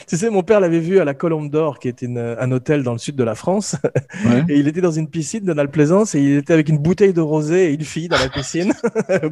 [0.08, 2.84] Tu sais, mon père l'avait vu à la Colombe d'Or, qui est une- un hôtel
[2.84, 3.76] dans le sud de la France.
[4.26, 4.44] Ouais.
[4.50, 7.22] Et il était dans une piscine, Donald Plaisance, et il était avec une bouteille de
[7.22, 8.74] rosé et une fille dans la piscine,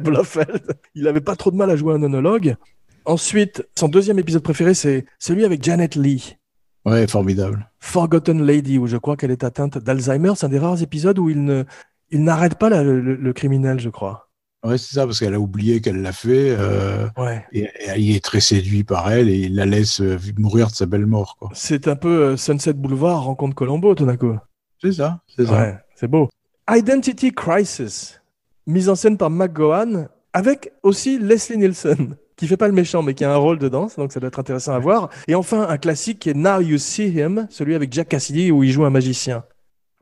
[0.00, 0.62] Blofeld.
[0.94, 2.54] Il avait pas trop de mal à jouer un monologue.
[3.04, 6.36] Ensuite, son deuxième épisode préféré, c'est celui avec Janet Lee.
[6.84, 7.70] Ouais, formidable.
[7.80, 10.32] Forgotten Lady, où je crois qu'elle est atteinte d'Alzheimer.
[10.36, 11.64] C'est un des rares épisodes où il ne,
[12.10, 14.28] il n'arrête pas la- le, le criminel, je crois.
[14.64, 16.54] Ouais, c'est ça, parce qu'elle a oublié qu'elle l'a fait.
[16.58, 17.44] euh, Ouais.
[17.52, 20.74] et, et il est très séduit par elle et il la laisse euh, mourir de
[20.74, 21.36] sa belle mort.
[21.38, 21.50] quoi.
[21.54, 24.36] C'est un peu euh, Sunset Boulevard, rencontre Colombo, tout d'un coup.
[24.80, 25.52] C'est ça, c'est ça.
[25.52, 26.28] Ouais, c'est beau.
[26.70, 28.20] Identity Crisis,
[28.66, 33.14] mise en scène par McGowan, avec aussi Leslie Nielsen, qui fait pas le méchant, mais
[33.14, 35.08] qui a un rôle dedans, donc ça doit être intéressant à voir.
[35.28, 38.62] Et enfin, un classique qui est Now You See Him, celui avec Jack Cassidy, où
[38.64, 39.44] il joue un magicien,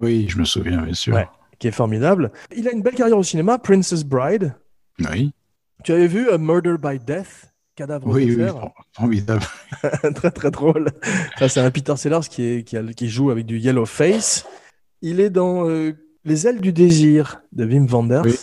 [0.01, 1.15] Oui, je me souviens, bien sûr.
[1.15, 1.29] Ouais.
[1.59, 2.31] qui est formidable.
[2.57, 4.55] Il a une belle carrière au cinéma, Princess Bride.
[5.11, 5.33] Oui,
[5.85, 8.45] Tu avais vu A Murder by Death Cadavre oui, oui,
[8.93, 9.43] formidable.
[10.15, 10.89] très très drôle.
[11.39, 14.45] Ça, c'est un Peter Sellers qui, est, qui, a- qui joue avec du yellow face.
[15.03, 15.93] Il est dans euh,
[16.25, 18.23] Les ailes du désir de Wim Wenders.
[18.25, 18.37] Oui,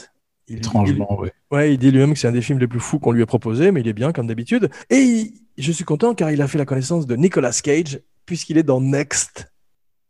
[0.50, 1.30] Il- Étrangement, oui.
[1.52, 3.22] il- ouais, il dit lui-même que c'est un des films les plus fous qu'on lui
[3.22, 4.70] ait proposé, mais il est bien comme d'habitude.
[4.90, 8.58] Et il- je suis content car il a fait la connaissance de Nicolas Cage puisqu'il
[8.58, 9.52] est dans Next.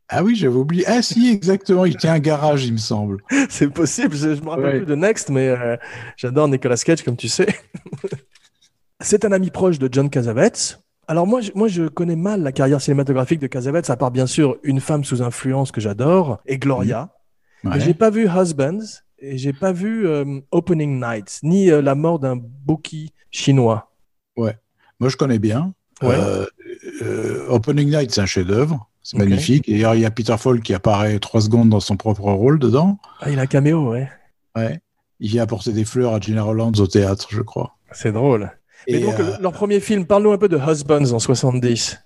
[0.10, 0.86] Ah oui, j'avais oublié.
[0.88, 1.84] Ah si, exactement.
[1.86, 3.18] Il tient un garage, il me semble.
[3.50, 4.78] C'est possible, je, je me rappelle Ouais.
[4.78, 5.76] plus de Next, mais euh,
[6.16, 7.48] j'adore Nicolas Cage, comme tu sais.
[9.02, 10.80] C'est un ami proche de John Cassavetes.
[11.08, 14.28] Alors moi je, moi, je connais mal la carrière cinématographique de Cassavetes, à part bien
[14.28, 17.14] sûr Une femme sous influence que j'adore, et Gloria.
[17.64, 17.80] Mais Ouais.
[17.80, 18.80] j'ai pas vu Husbands,
[19.20, 23.92] et j'ai pas vu euh, Opening Night, ni euh, La mort d'un bookie chinois.
[25.00, 25.74] Moi, je connais bien.
[26.02, 26.16] Ouais.
[27.02, 28.90] Euh, Opening Night, c'est un chef-d'œuvre.
[29.04, 29.70] C'est magnifique.
[29.70, 32.98] Et il y a Peter Falk qui apparaît trois secondes dans son propre rôle dedans.
[33.22, 34.10] Ah, il a un caméo, ouais.
[34.56, 34.82] Ouais.
[35.20, 37.78] Il vient apporter des fleurs à Gina Rollands au théâtre, je crois.
[37.92, 38.52] C'est drôle.
[38.88, 42.00] Mais Et, donc, euh, leur premier film, parle-nous un peu de Husbands en 70.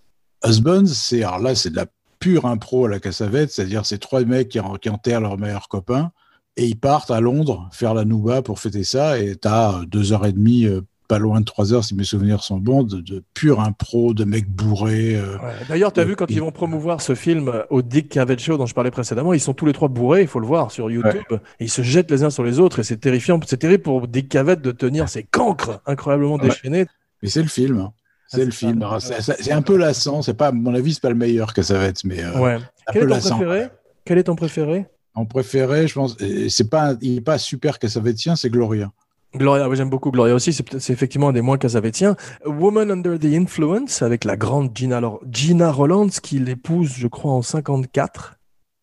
[0.46, 1.86] Husbands, c'est alors là, c'est de la
[2.20, 6.12] pure impro à la Cassavette, c'est-à-dire c'est trois mecs qui enterrent leur meilleur copain
[6.58, 10.12] et ils partent à Londres faire la nouba pour fêter ça et t'as euh, deux
[10.14, 13.02] heures et demie, euh, pas loin de trois heures si mes souvenirs sont bons, de,
[13.02, 15.16] de pure impro, de mecs bourrés.
[15.18, 15.54] euh, Ouais.
[15.68, 16.10] D'ailleurs, tu as Ouais.
[16.10, 19.34] vu quand ils vont promouvoir ce film au Dick Cavett Show dont je parlais précédemment,
[19.34, 21.22] ils sont tous les trois bourrés, il faut le voir sur YouTube.
[21.60, 23.40] Et ils se jettent les uns sur les autres et c'est terrifiant.
[23.46, 26.48] C'est terrible pour Dick Cavett de tenir ses cancres incroyablement Ouais.
[26.48, 26.86] déchaînés.
[27.22, 27.80] Mais c'est le film.
[27.80, 27.92] hein.
[28.34, 28.86] Ah, C'est le film.
[29.02, 29.22] ça.
[29.22, 30.22] C'est- un peu lassant.
[30.22, 32.54] C'est pas, à mon avis, c'est pas le meilleur Cassavetes, mais euh, Ouais.
[32.54, 32.60] un
[32.94, 33.36] Quel peu est ton lassant.
[33.36, 33.68] préféré?
[34.06, 34.86] Quel est ton préféré?
[35.16, 36.18] Mon préféré, je pense,
[36.50, 38.92] c'est pas, il est pas super Cassavetien, c'est Gloria.
[39.36, 42.16] Gloria, oui, j'aime beaucoup Gloria aussi, c'est effectivement un des moins casavétiens.
[42.46, 47.42] Woman Under the Influence, avec la grande Gina, Gina Rollands, qui l'épouse, je crois, en
[47.42, 48.36] 54,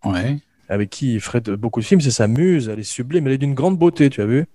[0.05, 0.39] Ouais.
[0.71, 2.01] avec qui il ferait beaucoup de films.
[2.01, 4.47] C'est sa muse, elle est sublime, elle est d'une grande beauté, tu as vu?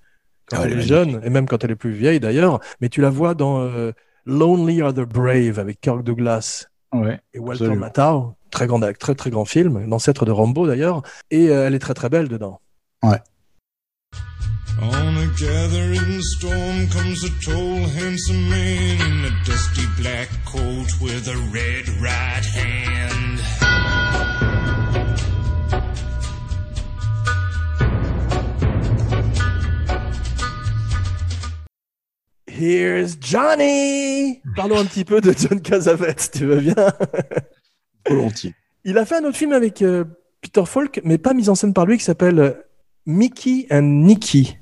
[0.48, 2.60] Quand Ah, elle est est jeune, et même quand elle est plus vieille d'ailleurs.
[2.82, 3.92] Mais tu la vois dans euh,
[4.26, 7.20] Lonely Are the Brave, avec Kirk Douglas Ouais.
[7.34, 7.86] et Walter Absolument.
[7.86, 8.34] Matthau.
[8.54, 11.02] Très grand, act- très, très grand film, l'ancêtre de Rambo d'ailleurs.
[11.32, 12.62] Et euh, elle est très très belle dedans.
[13.02, 13.10] On
[14.92, 21.36] a gathering storm comes a tall, handsome man in a dusty black coat with a
[21.52, 23.40] red right hand.
[32.48, 36.76] Here's Johnny Parlons un petit peu de John Cassavetes, si tu veux bien?
[38.08, 38.54] Volontiers.
[38.84, 40.04] Il a fait un autre film avec euh,
[40.42, 42.52] Peter Falk, mais pas mis en scène par lui, qui s'appelle euh,
[43.06, 44.58] Mickey and Nicky.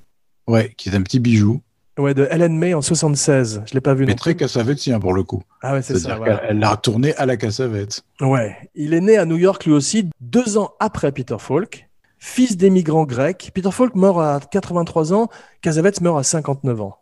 [0.48, 1.62] Ouais, qui est un petit bijou,
[1.98, 3.64] Ouais, de Ellen May en 76.
[3.68, 4.36] Je l'ai pas vu mais non très.
[4.36, 5.44] Cassavetien pour le coup.
[5.62, 6.18] Ah ouais, c'est ça.
[6.48, 8.04] Elle l'a retourné à la Cassavette.
[8.22, 8.56] Ouais.
[8.76, 11.90] Il est né à New York lui aussi, deux ans après Peter Falk.
[12.18, 13.52] Fils d'émigrants grecs.
[13.54, 15.28] Peter Falk meurt à 83 ans.
[15.62, 16.98] Cassavetes meurt à 59 ans.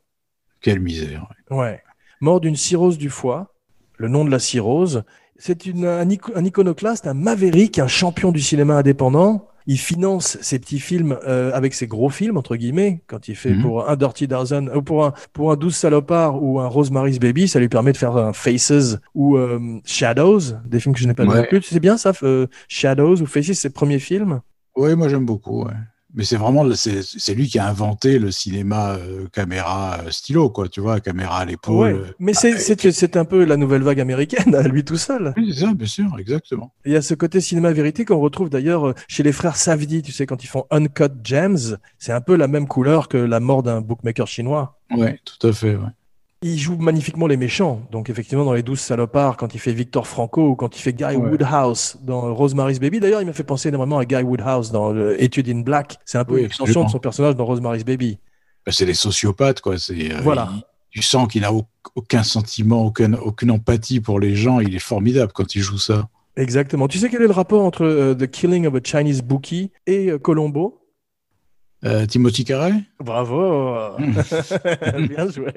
[0.61, 1.27] Quelle misère.
[1.51, 1.81] Ouais.
[2.19, 3.53] Mort d'une cirrhose du foie.
[3.97, 5.03] Le nom de la cirrhose.
[5.41, 9.45] C'est un, ico- un iconoclaste, un maverick, un champion du cinéma indépendant.
[9.67, 13.03] Il finance ses petits films euh, avec ses gros films, entre guillemets.
[13.07, 13.61] Quand il fait Mhm.
[13.61, 17.47] pour un Dirty Dozen, ou pour un, pour un 12 salopards ou un Rosemary's Baby,
[17.47, 21.13] ça lui permet de faire un Faces ou euh, Shadows, des films que je n'ai
[21.13, 21.41] pas Ouais.
[21.41, 21.61] non plus.
[21.61, 24.41] C'est bien ça, euh, Shadows ou Faces, ses premiers films?
[24.75, 25.63] Oui, moi j'aime beaucoup.
[25.65, 25.73] ouais.
[26.15, 30.67] Mais c'est vraiment, c'est lui qui a inventé le cinéma euh, caméra euh, stylo, quoi.
[30.67, 31.93] Tu vois, caméra à l'épaule.
[31.93, 32.01] Ouais.
[32.17, 35.33] Mais c'est- c'est c'est un peu la nouvelle vague américaine, à lui tout seul.
[35.37, 36.73] Oui, c'est ça, bien sûr, exactement.
[36.85, 40.01] Il y a ce côté cinéma vérité qu'on retrouve d'ailleurs euh, chez les frères Savdi,
[40.01, 43.39] tu sais, quand ils font Uncut Gems, c'est un peu la même couleur que la
[43.39, 44.79] mort d'un bookmaker chinois.
[44.91, 45.75] Ouais, tout à fait.
[45.75, 45.89] Ouais.
[46.41, 47.81] Il joue magnifiquement les méchants.
[47.91, 50.93] Donc effectivement, dans Les Douze Salopards, quand il fait Victor Franco ou quand il fait
[50.93, 51.15] Guy Ouais.
[51.17, 53.01] Woodhouse dans Rosemary's Baby.
[53.01, 55.97] D'ailleurs, il m'a fait penser énormément à Guy Woodhouse dans le Étude in Black.
[56.05, 58.19] C'est un peu Oui, une extension de son personnage dans Rosemary's Baby.
[58.65, 59.77] Bah, c'est des sociopathes, quoi.
[59.77, 60.47] C'est euh, Voilà.
[60.55, 64.59] il- tu sens qu'il n'a au- aucun sentiment, aucun, aucune empathie pour les gens.
[64.61, 66.07] Il est formidable quand il joue ça.
[66.37, 66.87] Exactement.
[66.87, 70.09] Tu sais quel est le rapport entre euh, The Killing of a Chinese Bookie et
[70.09, 70.78] euh, Colombo?
[71.85, 72.73] Euh, Timothy Carey?
[72.99, 75.53] Bravo Bien joué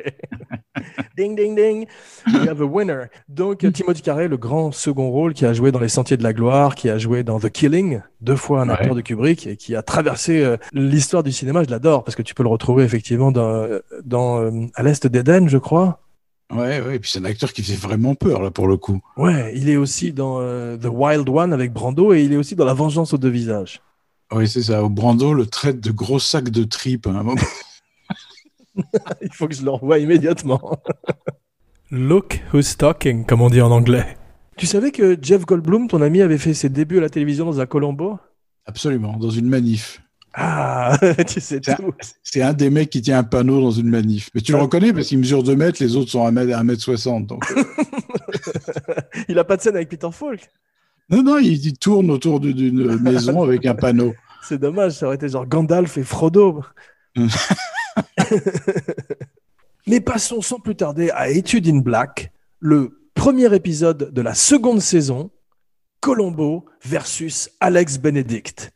[1.16, 1.86] Ding, ding, ding
[2.32, 5.80] We have a winner Donc, Timothy Carey, le grand second rôle qui a joué dans
[5.80, 8.74] Les Sentiers de la Gloire, qui a joué dans The Killing, deux fois un Ouais.
[8.74, 11.64] acteur de Kubrick, et qui a traversé euh, l'histoire du cinéma.
[11.64, 13.66] Je l'adore, parce que tu peux le retrouver effectivement dans,
[14.04, 16.00] dans, euh, à l'Est d'Éden, je crois.
[16.52, 16.96] Ouais, ouais.
[16.96, 19.00] Et puis c'est un acteur qui fait vraiment peur, là, pour le coup.
[19.16, 20.38] Ouais, il est aussi dans
[20.78, 23.80] The Wild One avec Brando, et il est aussi dans La Vengeance aux deux visages.
[24.34, 24.82] Oui, c'est ça.
[24.82, 27.06] Au Brando le traite de gros sacs de tripes.
[27.06, 27.34] à un moment.
[29.22, 30.78] Il faut que je le revoie immédiatement.
[31.90, 34.16] Look who's talking, comme on dit en anglais.
[34.56, 37.60] Tu savais que Jeff Goldblum, ton ami, avait fait ses débuts à la télévision dans
[37.60, 38.18] un Colombo?
[38.64, 40.00] Absolument, dans une manif.
[40.34, 41.92] Ah, tu sais C'est un, tout.
[42.22, 44.30] c'est un des mecs qui tient un panneau dans une manif.
[44.34, 44.62] Mais tu le Ah.
[44.62, 47.26] reconnais parce qu'il mesure 2 mètres, les autres sont à 1m60.
[47.26, 47.44] Donc...
[47.50, 47.62] euh,
[49.28, 50.48] Il a pas de scène avec Peter Falk?
[51.10, 54.14] non, non, il, il tourne autour d'une maison avec un panneau.
[54.42, 56.64] C'est dommage, ça aurait été genre Gandalf et Frodo.
[59.86, 64.80] Mais passons sans plus tarder à Étude in Black, le premier épisode de la seconde
[64.80, 65.30] saison,
[66.00, 68.72] Colombo versus Alex Benedict.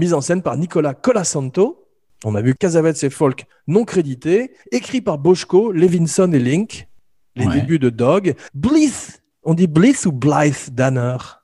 [0.00, 1.86] Mise en scène par Nicolas Colasanto.
[2.24, 6.88] On a vu Casavets et Folk non crédités, écrit par Boschko, Levinson et Link.
[7.36, 7.60] Les Ouais.
[7.60, 8.34] débuts de Dog.
[8.54, 11.16] Bliss, on dit Bliss ou Blythe Danner?
[11.20, 11.40] À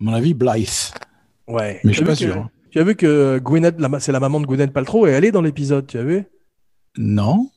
[0.00, 0.92] mon avis, Blythe.
[1.48, 1.80] Ouais.
[1.82, 2.48] Mais je suis as pas vu que- sûr.
[2.70, 5.42] Tu as vu que Gwyneth, c'est la maman de Gwyneth Paltrow et elle est dans
[5.42, 6.24] l'épisode, tu as vu?
[6.96, 7.48] Non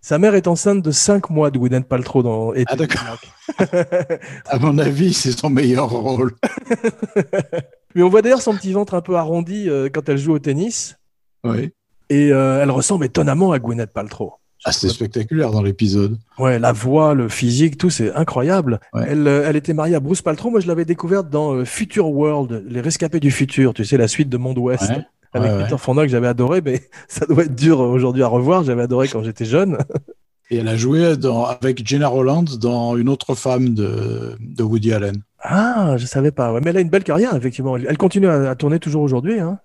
[0.00, 3.18] Sa mère est enceinte de 5 mois de Gwyneth Paltrow dans Ah, d'accord.
[4.46, 6.32] À mon avis, c'est son meilleur rôle.
[7.94, 10.38] Mais on voit d'ailleurs son petit ventre un peu arrondi euh, quand elle joue au
[10.38, 10.96] tennis.
[11.44, 11.70] Oui.
[12.10, 14.34] Et euh, elle ressemble étonnamment à Gwyneth Paltrow.
[14.64, 16.18] Ah, c'était spectaculaire dans l'épisode.
[16.38, 18.78] Ouais, la voix, le physique, tout, c'est incroyable.
[18.92, 19.06] Ouais.
[19.08, 20.50] Elle, euh, elle était mariée à Bruce Paltrow.
[20.50, 23.74] Moi, je l'avais découverte dans Future World, Les Rescapés du Futur.
[23.74, 24.88] Tu sais, la suite de Monde Ouest.
[24.88, 25.04] Ouais.
[25.34, 25.78] Avec Ouais, Peter ouais.
[25.78, 28.64] Fonda que j'avais adoré, mais ça doit être dur aujourd'hui à revoir.
[28.64, 29.78] J'avais adoré quand j'étais jeune.
[30.50, 34.92] Et elle a joué dans, avec Jenna Roland dans Une autre femme de, de Woody
[34.92, 35.22] Allen.
[35.42, 36.52] Ah, je savais pas.
[36.52, 37.76] Ouais, mais elle a une belle carrière, effectivement.
[37.76, 39.40] Elle continue à, à tourner toujours aujourd'hui.
[39.40, 39.58] Hein.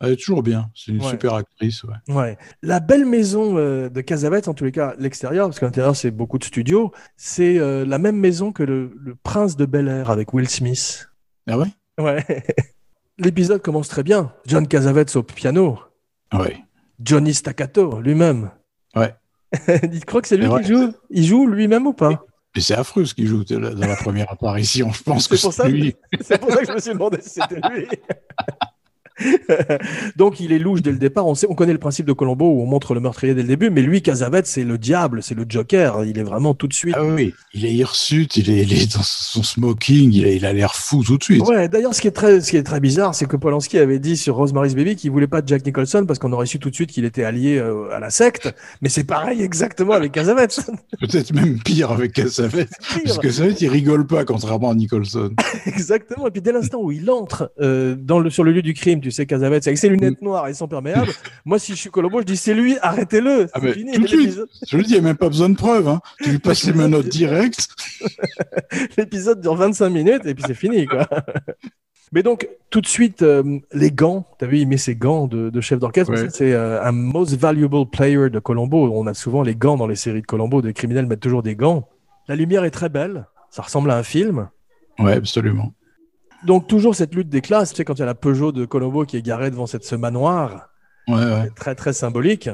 [0.00, 0.70] Elle est toujours bien.
[0.74, 1.10] C'est une Ouais.
[1.10, 1.84] super actrice.
[1.84, 2.14] Ouais.
[2.14, 2.38] Ouais.
[2.62, 6.10] La belle maison euh, de Casabeth, en tous les cas, l'extérieur, parce qu'à l'intérieur, c'est
[6.10, 10.10] beaucoup de studios, c'est euh, la même maison que le, le Prince de Bel Air
[10.10, 11.08] avec Will Smith.
[11.48, 11.66] Ah ouais?
[11.98, 12.24] Ouais.
[13.18, 14.32] L'épisode commence très bien.
[14.46, 15.78] John Cassavetes au piano.
[16.32, 16.56] Ouais.
[17.02, 18.50] Johnny Staccato lui-même.
[18.96, 19.14] Ouais.
[19.92, 20.64] Il croit que c'est lui Et qui ouais.
[20.64, 20.92] joue?
[21.10, 22.24] Il joue lui-même ou pas?
[22.56, 24.92] Et c'est affreux ce qu'il joue dans la première apparition.
[24.92, 25.94] Je pense C'est que pour ça c'est lui.
[26.20, 27.86] C'est pour ça que je me suis demandé si c'était lui.
[30.16, 31.26] Donc il est louche dès le départ.
[31.26, 33.48] On, sait, on connaît le principe de Colombo où on montre le meurtrier dès le
[33.48, 36.04] début, mais lui, Casavette, c'est le diable, c'est le Joker.
[36.04, 36.94] Il est vraiment tout de suite.
[36.98, 40.74] Ah oui, il est hirsute, il est, il est dans son smoking, il a l'air
[40.74, 41.46] fou tout de suite.
[41.46, 43.98] Ouais, d'ailleurs, ce qui est très, ce qui est très bizarre, c'est que Polanski avait
[43.98, 46.70] dit sur Rosemary's Baby qu'il voulait pas de Jack Nicholson parce qu'on aurait su tout
[46.70, 48.54] de suite qu'il était allié euh, à la secte.
[48.82, 50.60] Mais c'est pareil exactement avec Casavette.
[51.00, 52.70] Peut-être même pire avec Cassavetes.
[53.04, 55.30] Parce que Cassavetes, il rigole pas, contrairement à Nicholson.
[55.66, 56.26] Exactement.
[56.26, 59.00] Et puis dès l'instant où il entre euh, dans le, sur le lieu du crime,
[59.00, 61.12] tu sais, Casavette, avec ses lunettes noires et son perméable,
[61.44, 63.48] moi, si je suis Colombo, je dis c'est lui, arrêtez-le.
[63.52, 63.92] Ah, fini.
[63.92, 64.40] tout de suite.
[64.68, 65.88] Je le dis, il n'y a même pas besoin de preuves.
[65.88, 66.00] Hein.
[66.22, 67.68] Tu lui passes les menottes direct.
[68.96, 71.08] L'épisode dure 25 minutes et puis c'est fini, quoi.
[72.12, 75.28] Mais donc, tout de suite, euh, les gants, tu as vu, il met ses gants
[75.28, 76.12] de, de chef d'orchestre.
[76.12, 76.28] Ouais.
[76.30, 78.90] C'est euh, un most valuable player de Colombo.
[78.92, 80.60] On a souvent les gants dans les séries de Colombo.
[80.60, 81.88] Des criminels mettent toujours des gants.
[82.26, 83.26] La lumière est très belle.
[83.50, 84.48] Ça ressemble à un film.
[84.98, 85.72] Ouais, absolument.
[86.44, 87.70] Donc, toujours cette lutte des classes.
[87.70, 89.84] Tu sais, quand il y a la Peugeot de Colombo qui est garée devant cette,
[89.84, 90.68] ce manoir,
[91.08, 91.42] Ouais, ouais.
[91.44, 92.48] c'est très, très symbolique.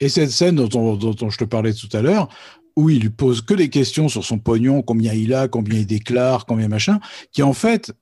[0.00, 2.28] Et cette scène dont, on- dont on- je te parlais tout à l'heure,
[2.76, 5.86] où il lui pose que des questions sur son pognon, combien il a, combien il
[5.86, 6.98] déclare, combien machin,
[7.32, 7.92] qui en fait,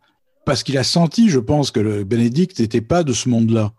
[0.46, 3.72] parce qu'il a senti, je pense, que le Bénédicte n'était pas de ce monde-là.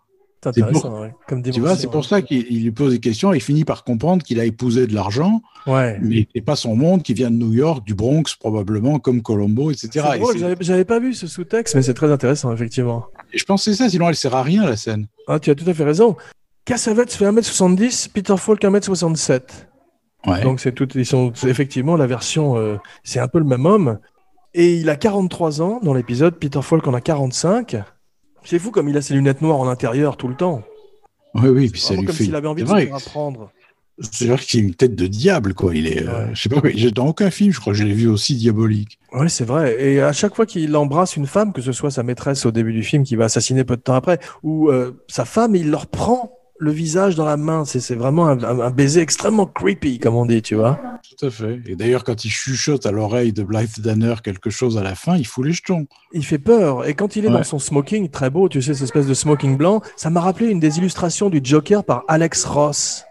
[0.43, 2.07] C'est intéressant, ouais, comme Tu vois, c'est pour ouais.
[2.07, 4.87] ça qu'il il lui pose des questions et il finit par comprendre qu'il a épousé
[4.87, 5.97] de l'argent, Ouais.
[6.01, 9.71] mais c'est pas son monde qui vient de New York, du Bronx probablement, comme Colombo,
[9.71, 9.89] etc.
[10.11, 13.05] C'est drôle, j'avais- pas vu ce sous-texte, mais c'est très intéressant, effectivement.
[13.33, 15.07] et je pense que c'est ça, sinon elle sert à rien la scène.
[15.27, 16.15] Ah, tu as tout à fait raison.
[16.65, 19.67] Cassavetes fait 1m70, Peter Falk 1m67.
[20.25, 20.41] Ouais.
[20.41, 23.99] Donc c'est tout, ils sont effectivement la version, euh, c'est un peu le même homme.
[24.53, 27.75] Et il a 43 ans dans l'épisode, Peter Falk en a 45.
[28.45, 30.63] C'est fou comme il a ses lunettes noires en intérieur tout le temps.
[31.35, 32.25] oui, oui, puis ça lui comme fait.
[32.25, 33.51] s'il avait envie de se faire apprendre.
[34.11, 35.75] c'est vrai qu'il a une tête de diable, quoi.
[35.75, 36.61] Il est, euh, je sais pas,
[36.93, 38.99] dans aucun film, je crois que je l'ai vu aussi diabolique.
[39.13, 39.81] Oui, c'est vrai.
[39.81, 42.73] Et à chaque fois qu'il embrasse une femme, que ce soit sa maîtresse au début
[42.73, 45.87] du film qui va assassiner peu de temps après, ou euh, sa femme, il leur
[45.87, 47.65] prend le visage dans la main.
[47.65, 50.79] C'est c'est vraiment un, baiser extrêmement creepy, comme on dit, tu vois.
[51.17, 51.59] Tout à fait.
[51.67, 55.17] Et d'ailleurs, quand il chuchote à l'oreille de Blythe Danner quelque chose à la fin,
[55.17, 55.87] il fout les jetons.
[56.13, 56.85] Il fait peur.
[56.87, 57.33] Et quand il est Ouais.
[57.33, 60.47] dans son smoking, très beau, tu sais, cette espèce de smoking blanc, ça m'a rappelé
[60.49, 63.03] une des illustrations du Joker par Alex Ross.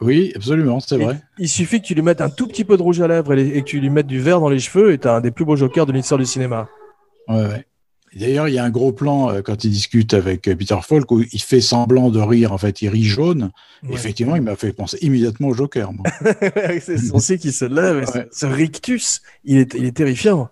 [0.00, 1.20] Oui, absolument, c'est vrai.
[1.38, 3.36] Il suffit que tu lui mettes un tout petit peu de rouge à lèvres et,
[3.36, 5.30] les- et que tu lui mettes du vert dans les cheveux et t'as un des
[5.30, 6.68] plus beaux Jokers de l'histoire du cinéma.
[7.28, 7.66] Ouais, ouais.
[8.18, 11.10] D'ailleurs, il y a un gros plan euh, quand il discute avec euh, Peter Falk
[11.12, 12.52] où il fait semblant de rire.
[12.52, 13.50] En fait, il rit jaune.
[13.82, 13.94] Ouais.
[13.94, 15.90] Effectivement, il m'a fait penser immédiatement au Joker.
[16.56, 18.28] Avec ses sourcils qui se ce- Ouais.
[18.32, 20.48] ce rictus, il est, il est terrifiant.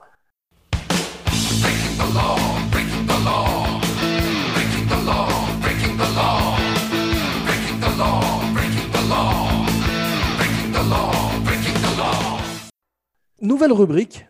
[13.41, 14.27] Nouvelle rubrique,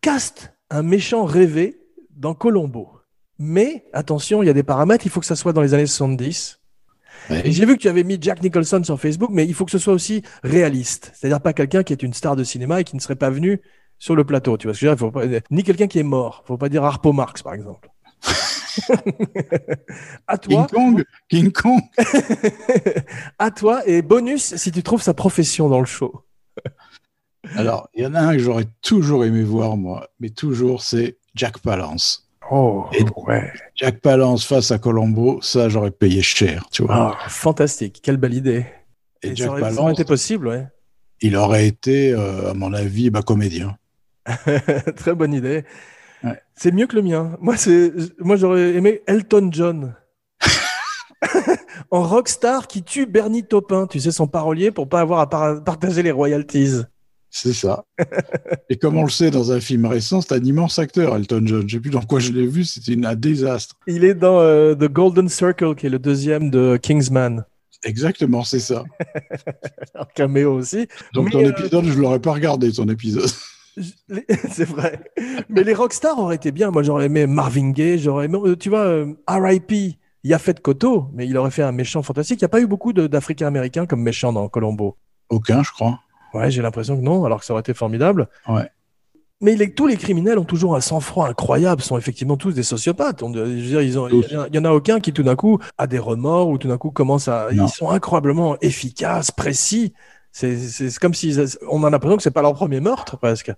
[0.00, 1.79] cast un méchant rêvé
[2.20, 2.92] dans Colombo.
[3.38, 5.86] Mais attention, il y a des paramètres, il faut que ça soit dans les années
[5.86, 6.60] 70.
[7.30, 7.48] Ouais.
[7.48, 9.70] Et j'ai vu que tu avais mis Jack Nicholson sur Facebook, mais il faut que
[9.70, 11.12] ce soit aussi réaliste.
[11.14, 13.60] C'est-à-dire pas quelqu'un qui est une star de cinéma et qui ne serait pas venu
[13.98, 14.58] sur le plateau.
[14.58, 15.06] Tu vois ce que je veux dire?
[15.06, 15.46] Il faut pas...
[15.50, 16.44] Ni quelqu'un qui est mort.
[16.46, 17.88] faut pas dire Harpo Marx, par exemple.
[20.26, 21.80] à toi, King Kong, King Kong.
[23.38, 26.26] à toi, et bonus si tu trouves sa profession dans le show.
[27.56, 31.19] Alors, il y en a un que j'aurais toujours aimé voir, moi, mais toujours, c'est
[31.40, 32.28] Jack Palance.
[32.50, 33.50] Oh, Et- ouais.
[33.74, 37.16] Jack Palance face à Colombo, ça, j'aurais payé cher, tu vois.
[37.24, 38.00] Ah, fantastique.
[38.02, 38.66] Quelle belle idée.
[39.22, 40.66] Et, Et ça Jack ça aurait été possible, ouais.
[41.22, 43.78] il aurait été, euh, à mon avis, bah, comédien.
[44.96, 45.64] Très bonne idée.
[46.22, 46.38] Ouais.
[46.54, 47.38] C'est mieux que le mien.
[47.40, 49.94] Moi, c'est, moi, j'aurais aimé Elton John.
[51.90, 55.64] en rockstar qui tue Bernie Taupin, tu sais, son parolier, pour pas avoir à par-
[55.64, 56.82] partager les royalties.
[57.30, 57.84] C'est ça.
[58.68, 61.68] Et comme on le sait dans un film récent, c'est un immense acteur, Elton John.
[61.68, 63.76] Je sais plus dans quoi je l'ai vu, c'était un désastre.
[63.86, 67.44] Il est dans euh, The Golden Circle, qui est le deuxième de Kingsman.
[67.84, 68.84] Exactement, c'est ça.
[69.94, 70.86] Un caméo aussi.
[71.14, 73.30] Donc Mais, ton euh, épisode, je l'aurais pas regardé, ton épisode.
[74.50, 75.00] C'est vrai.
[75.48, 76.70] Mais les rockstars auraient été bien.
[76.70, 79.96] Moi, j'aurais aimé Marvin Gaye, j'aurais aimé, euh, tu vois, euh, R.I.P.
[80.22, 82.40] Yafet Koto, mais il aurait fait un méchant fantastique.
[82.40, 84.98] Il n'y a pas eu beaucoup d'Africains-Américains comme méchants dans Colombo.
[85.30, 86.00] Aucun, je crois.
[86.34, 88.28] Ouais, j'ai l'impression que non, alors que ça aurait été formidable.
[88.48, 88.68] Ouais.
[89.42, 93.22] Mais les- tous les criminels ont toujours un sang-froid incroyable, sont effectivement tous des sociopathes.
[93.22, 94.26] On- je veux dire, ils ont- Tous.
[94.30, 96.76] il y, en a- aucun qui tout d'un coup a des remords ou tout d'un
[96.76, 97.48] coup commence à.
[97.52, 97.64] Non.
[97.64, 99.94] Ils sont incroyablement efficaces, précis.
[100.32, 100.56] C'est
[101.00, 101.34] comme si
[101.70, 103.52] on a l'impression que c'est pas leur premier meurtre presque.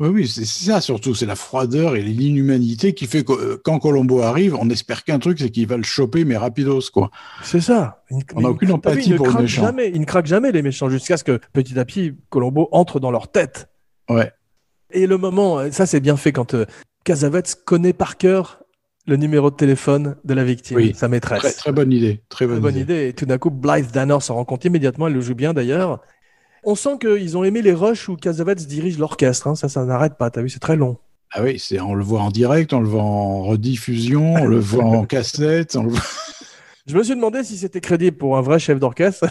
[0.00, 3.78] Oui, oui, c'est ça surtout, c'est la froideur et l'inhumanité qui fait que euh, quand
[3.78, 7.10] Colombo arrive, on espère qu'un truc, c'est qu'il va le choper, mais rapidos, quoi.
[7.44, 8.02] C'est ça.
[8.10, 9.62] Il- On n'a aucune il- empathie ne pour le craquent méchant.
[9.62, 12.98] Jamais, ils ne craquent jamais les méchants jusqu'à ce que petit à petit Colombo entre
[12.98, 13.68] dans leur tête.
[14.10, 14.32] Ouais.
[14.92, 16.66] Et le moment, euh, ça c'est bien fait quand euh,
[17.04, 18.60] Casavets connaît par cœur
[19.06, 20.92] le numéro de téléphone de la victime, Oui.
[20.96, 21.40] sa maîtresse.
[21.42, 22.22] Très, très bonne idée.
[22.30, 22.94] Très bonne, Très bonne idée.
[22.94, 23.08] idée.
[23.08, 25.06] Et tout d'un coup, Blythe Danner s'en rend compte immédiatement.
[25.08, 26.00] Elle le joue bien d'ailleurs.
[26.66, 29.48] On sent qu'ils ont aimé les rushs où Casavets dirige l'orchestre.
[29.48, 29.54] hein.
[29.54, 30.30] Ça, ça n'arrête pas.
[30.30, 30.96] T'as vu, c'est très long.
[31.32, 34.58] Ah oui, c'est, on le voit en direct, on le voit en rediffusion, on le
[34.60, 35.74] voit en cassette.
[35.76, 36.00] On le voit...
[36.86, 39.26] Je me suis demandé si c'était crédible pour un vrai chef d'orchestre.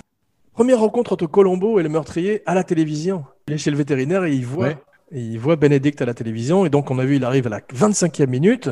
[0.54, 3.26] Première rencontre entre Colombo et le meurtrier à la télévision.
[3.48, 4.78] Il est chez le vétérinaire et il voit, Ouais.
[5.12, 6.66] et il voit Bénédicte à la télévision.
[6.66, 8.70] Et donc, on a vu, il arrive à la 25e minute.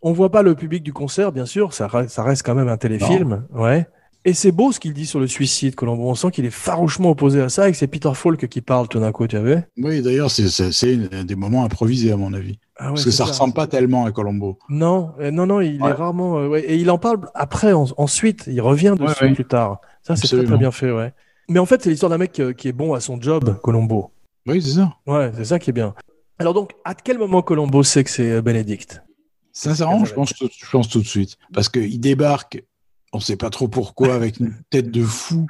[0.00, 1.74] On voit pas le public du concert, bien sûr.
[1.74, 3.46] Ça reste quand même un téléfilm.
[3.52, 3.86] Ouais.
[4.24, 6.02] Et c'est beau ce qu'il dit sur le suicide, Colombo.
[6.08, 8.88] On sent qu'il est farouchement opposé à ça et que c'est Peter Falk qui parle
[8.88, 12.58] tout d'un coup, tu vu Oui, d'ailleurs, c'est, des moments improvisés, à mon avis.
[12.76, 14.58] Ah ouais, Parce que ça, ressemble pas tellement à Colombo.
[14.68, 15.90] Non, euh, non, non, il Ouais.
[15.90, 16.38] est rarement.
[16.38, 18.44] euh, ouais, et il en parle après, en- ensuite.
[18.48, 19.80] Il revient dessus plus tard.
[20.02, 21.12] Ça, c'est très, très bien fait, ouais.
[21.48, 24.10] Mais en fait, c'est l'histoire d'un mec euh, qui est bon à son job, Colombo.
[24.46, 24.94] Oui, c'est ça.
[25.06, 25.94] Ouais, c'est ça qui est bien.
[26.38, 29.02] Alors donc, à quel moment Colombo sait que c'est Bénédicte?
[29.52, 31.36] Sincèrement, je pense, je pense tout de suite.
[31.52, 32.62] Parce qu'il débarque,
[33.12, 35.46] on sait pas trop pourquoi, avec une tête de fou.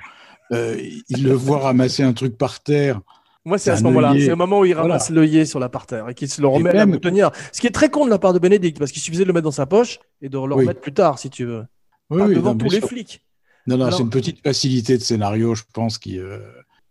[0.53, 0.77] Euh,
[1.09, 3.01] il le voit ramasser un truc par terre.
[3.45, 4.13] Moi, c'est à ce moment-là.
[4.19, 6.71] C'est le moment où il ramasse l'œillet sur la parterre et qu'il se le remet
[6.71, 7.31] à la boutonnière.
[7.53, 9.33] Ce qui est très con de la part de Bénédicte, parce qu'il suffisait de le
[9.33, 10.65] mettre dans sa poche et de le Oui.
[10.65, 11.65] remettre plus tard, si tu veux.
[12.11, 12.89] Oui, Pas oui, devant non, tous les sûr.
[12.89, 13.23] flics.
[13.67, 16.19] Non, non, Alors- c'est une petite facilité de scénario, je pense, qui.
[16.19, 16.39] euh,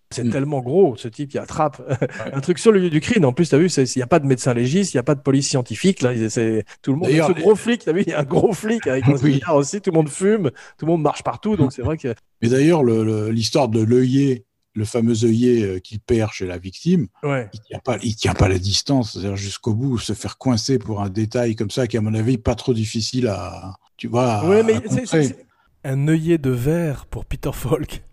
[0.10, 0.30] C'est Mm.
[0.32, 1.82] tellement gros, ce type qui attrape
[2.34, 3.26] un truc sur le lieu du crime.
[3.26, 5.04] En plus, tu as vu, il n'y a pas de médecin légiste, il n'y a
[5.04, 6.02] pas de police scientifique.
[6.02, 7.10] Là, c'est tout le monde.
[7.10, 9.42] Ce gros flic, tu as vu, il y a un gros flic avec un Oui.
[9.54, 9.82] aussi.
[9.82, 11.58] Tout le monde fume, tout le monde marche partout.
[11.58, 12.14] Donc, c'est vrai que.
[12.42, 14.46] Mais d'ailleurs, le- le- l'histoire de l'œillet,
[14.76, 17.50] le fameux œillet euh, qu'il perd chez la victime, Ouais.
[17.54, 21.02] il tient pas, il tient pas la distance, c'est-à-dire jusqu'au bout, se faire coincer pour
[21.02, 24.64] un détail comme ça, qui à mon avis pas trop difficile à, tu vois, à,
[24.64, 28.04] mais à Un œillet de verre pour Peter Falk.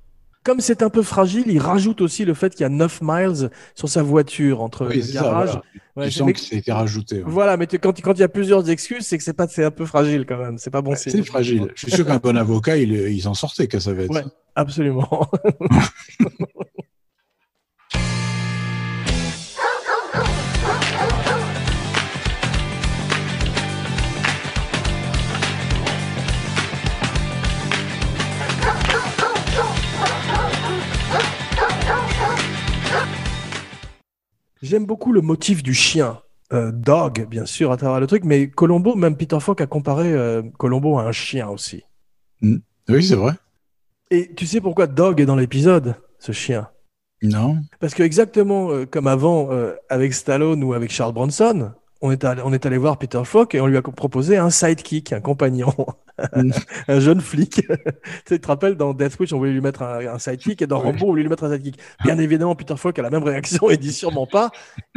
[0.45, 3.51] Comme c'est un peu fragile, il rajoute aussi le fait qu'il y a 9 miles
[3.75, 5.49] sur sa voiture entre Oui, le c'est ça, garage.
[5.49, 5.63] voilà.
[5.97, 7.17] Ouais, tu sens mais- que ça a été rajouté.
[7.17, 7.23] ouais.
[7.27, 9.71] Voilà, mais quand, quand il y a plusieurs excuses, c'est que c'est pas, c'est un
[9.71, 10.59] peu fragile quand même.
[10.59, 11.13] C'est pas bon Ouais, signe.
[11.13, 11.69] c'est fragile.
[11.75, 14.11] Je suis sûr qu'un bon avocat, il, il s'en sortait, Cassavetes.
[14.11, 14.25] Ouais.
[14.55, 15.29] Absolument.
[34.65, 36.23] J'aime beaucoup le motif du chien.
[36.55, 40.11] Euh, dog, bien sûr, à travers le truc, mais Colombo, même Peter Falk a comparé
[40.11, 41.83] euh, Colombo à un chien aussi.
[42.41, 43.33] Oui, c'est vrai.
[44.11, 46.71] Et tu sais pourquoi Dog est dans l'épisode, ce chien?
[47.21, 47.59] Non.
[47.79, 49.51] Parce que exactement euh, comme avant
[49.91, 51.73] avec Stallone ou avec Charles Bronson,
[52.05, 54.51] on est, allé, on est allé voir Peter Falk et on lui a proposé un
[54.51, 55.75] sidekick, un compagnon,
[56.35, 56.51] Mm.
[56.89, 57.63] un jeune flic.
[58.27, 60.79] tu te rappelles, dans Death Wish, on voulait lui mettre un, un sidekick et dans.
[60.79, 61.79] Rambo, on voulait lui mettre un sidekick.
[62.05, 64.51] Bien évidemment, Peter Falk a la même réaction et dit sûrement pas.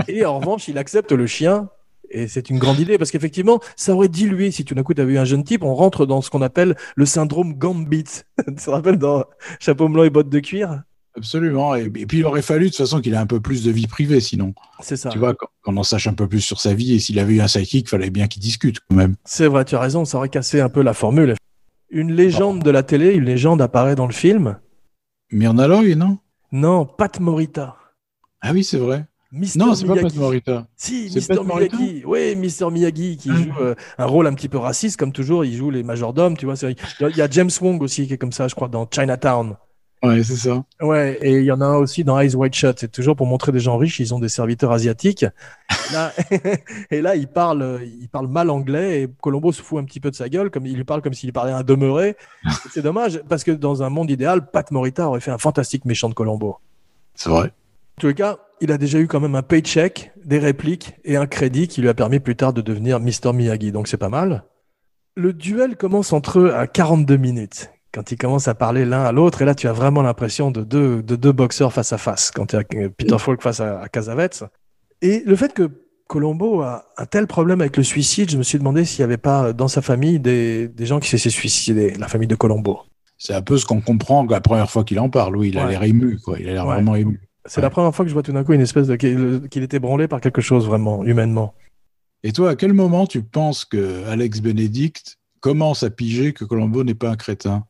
[0.07, 1.69] Et en revanche, il accepte le chien
[2.09, 5.01] Et c'est une grande idée parce qu'effectivement, ça aurait dilué si tout d'un coup tu
[5.01, 5.63] avais eu un jeune type.
[5.63, 8.03] On rentre dans ce qu'on appelle le syndrome Gambit.
[8.47, 9.25] tu te rappelles dans
[9.59, 10.83] Chapeau melon et bottes de cuir?
[11.17, 11.75] Absolument.
[11.75, 13.71] Et, et puis il aurait fallu de toute façon qu'il ait un peu plus de
[13.71, 14.53] vie privée, sinon.
[14.81, 15.09] C'est ça.
[15.09, 16.93] Tu vois, qu'on en sache un peu plus sur sa vie.
[16.93, 19.15] Et s'il avait eu un sidekick, fallait bien qu'il discute quand même.
[19.25, 21.35] C'est vrai, tu as raison, ça aurait cassé un peu la formule.
[21.89, 24.57] Une légende de la télé, une légende apparaît dans le film.
[25.31, 26.19] Myrna Loy, non?
[26.51, 27.75] Non, Pat Morita.
[28.41, 29.05] Ah oui, c'est vrai.
[29.31, 29.57] Mr.
[29.57, 29.95] Non, c'est pas.
[29.95, 30.67] Pat Morita.
[30.77, 31.09] Si,
[31.45, 31.75] Morita?
[31.77, 32.03] Miyagi.
[32.05, 32.71] Oui, Mr.
[32.71, 33.35] Miyagi qui Ah.
[33.35, 35.43] joue euh, un rôle un petit peu raciste, comme toujours.
[35.43, 36.55] Il joue les majordomes, tu vois.
[37.01, 39.55] Il y a James Wong aussi qui est comme ça, je crois, dans Chinatown.
[40.03, 40.63] Ouais, c'est ça.
[40.79, 42.79] Ouais, et il y en a un aussi dans Eyes Wide Shut.
[42.79, 45.25] C'est toujours pour montrer des gens riches, ils ont des serviteurs asiatiques.
[45.91, 46.13] Là,
[46.91, 50.11] et là, il parle, il parle mal anglais et Colombo se fout un petit peu
[50.11, 52.15] de sa gueule, comme il lui parle comme s'il parlait un demeuré.
[52.71, 56.09] C'est dommage parce que dans un monde idéal, Pat Morita aurait fait un fantastique méchant
[56.09, 56.57] de Colombo.
[57.15, 57.47] C'est vrai.
[57.47, 61.15] En tous les cas, il a déjà eu quand même un paycheck, des répliques et
[61.15, 63.33] un crédit qui lui a permis plus tard de devenir Mr.
[63.33, 63.71] Miyagi.
[63.71, 64.43] Donc c'est pas mal.
[65.15, 67.71] Le duel commence entre eux à 42 minutes.
[67.97, 70.61] Quand ils commencent à parler l'un à l'autre, et là tu as vraiment l'impression de
[70.63, 73.87] deux, de deux boxeurs face à face, quand tu as Peter Falk face à, à
[73.89, 74.29] Casavets.
[75.01, 75.71] Et le fait que
[76.07, 79.17] Colombo a un tel problème avec le suicide, je me suis demandé s'il n'y avait
[79.17, 82.81] pas dans sa famille des, des gens qui s'étaient suicidés, la famille de Colombo.
[83.17, 85.35] C'est un peu ce qu'on comprend la première fois qu'il en parle.
[85.35, 86.37] Oui, il a l'air ému, quoi.
[86.39, 86.75] Il a l'air Ouais.
[86.75, 87.19] vraiment ému.
[87.45, 89.63] C'est la première fois que je vois tout d'un coup une espèce de qu'il qu'il
[89.63, 91.55] était branlé par quelque chose vraiment humainement.
[92.23, 96.83] Et toi, à quel moment tu penses que Alex Benedict commence à piger que Colombo
[96.83, 97.63] n'est pas un crétin?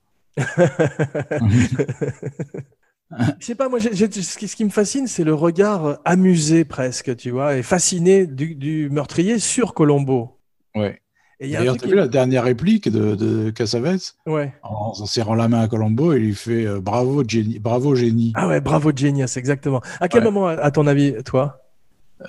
[3.39, 7.15] Je sais pas, moi, ce, qui, ce qui me fascine, c'est le regard amusé presque,
[7.15, 10.39] tu vois, et fasciné du, du meurtrier sur Colombo.
[10.75, 11.01] Ouais.
[11.39, 14.15] Et il y a un D'ailleurs, tu as vu la dernière réplique de, de Cassavetes?
[14.25, 14.53] Ouais.
[14.63, 18.33] en, en serrant la main à Colombo, il lui fait euh, bravo, génie, bravo génie.
[18.35, 19.81] Ah ouais, bravo Genius, exactement.
[19.99, 20.31] À quel Ouais.
[20.31, 21.61] moment, à ton avis, toi?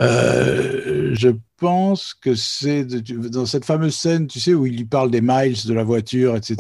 [0.01, 5.11] Euh, je pense que c'est dans cette fameuse scène, tu sais, où il lui parle
[5.11, 6.57] des miles de la voiture, etc.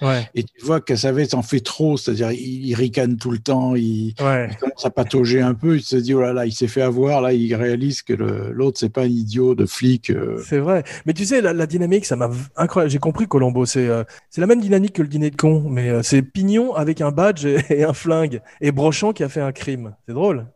[0.00, 0.28] Ouais.
[0.34, 4.14] Et tu vois Cassavetes en fait trop, c'est-à-dire il, il ricane tout le temps, il,
[4.20, 4.48] Ouais.
[4.50, 6.80] il commence à patauger un peu, il se dit oh là là, il s'est fait
[6.80, 10.10] avoir, là il réalise que l'autre c'est pas un idiot de flic.
[10.10, 10.40] euh.
[10.46, 10.82] C'est vrai.
[11.04, 12.90] Mais tu sais, la, la dynamique, ça m'a incroyable.
[12.90, 13.66] J'ai compris Colombo.
[13.66, 14.04] C'est euh,
[14.38, 17.44] la même dynamique que le dîner de con, mais euh, c'est Pignon avec un badge
[17.44, 19.94] et, et un flingue, et Brochant qui a fait un crime.
[20.06, 20.46] C'est drôle.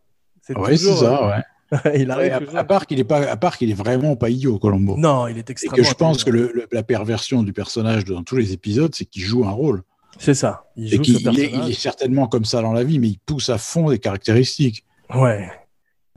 [0.40, 1.42] C'est Ouais, c'est toujours, ça, ouais.
[1.94, 4.28] il Ouais, arrive à, à part qu'il est pas, à part qu'il est vraiment pas
[4.30, 4.96] idiot, Colombo.
[4.96, 5.76] Non, il est Et extrêmement.
[5.76, 9.04] que je pense que le- le- la perversion du personnage dans tous les épisodes, c'est
[9.06, 9.82] qu'il joue un rôle.
[10.18, 10.64] C'est ça.
[10.76, 11.66] Il Et joue ce il est, personnage.
[11.66, 14.84] il est certainement comme ça dans la vie, mais il pousse à fond des caractéristiques.
[15.14, 15.50] Ouais.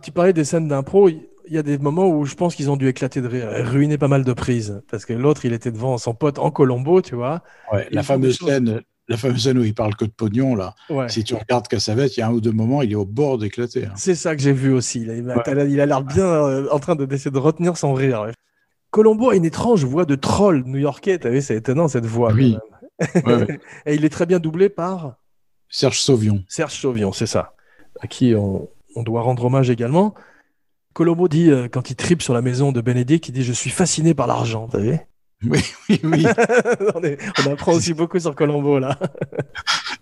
[0.03, 1.07] Tu parlais des scènes d'impro.
[1.09, 3.61] Il y a des moments où je pense qu'ils ont dû éclater de rire, et
[3.61, 4.81] ruiner pas mal de prises.
[4.91, 7.43] Parce que l'autre, il était devant son pote en Colombo, tu vois.
[7.71, 10.73] Ouais, la fameuse scène, la fameuse scène où il parle que de pognon là.
[10.89, 11.07] Ouais.
[11.09, 13.37] Si tu regardes Cassavetes, il y a un ou deux moments, il est au bord
[13.37, 13.85] d'éclater.
[13.85, 13.93] hein.
[13.95, 15.01] C'est ça que j'ai vu aussi.
[15.01, 15.85] Il a- Ouais.
[15.85, 18.21] l'air bien euh, en train de- d'essayer de retenir son rire.
[18.21, 18.31] ouais.
[18.91, 21.19] Colombo a une étrange voix de troll new-yorkais.
[21.19, 22.31] T'as vu, c'est étonnant cette voix.
[22.33, 22.57] Oui.
[23.85, 25.17] Et il est très bien doublé par
[25.69, 26.43] Serge Sauvion.
[26.47, 27.53] Serge Chauvion, c'est ça,
[28.01, 30.13] à qui on, on doit rendre hommage également.
[30.93, 33.69] Colombo dit, euh, quand il tripe sur la maison de Bénédicte, il dit Je suis
[33.69, 34.69] fasciné par l'argent.
[34.71, 34.97] T'as vu
[35.49, 36.25] Oui, oui, oui.
[36.95, 38.97] on, est- on apprend aussi beaucoup sur Colombo là.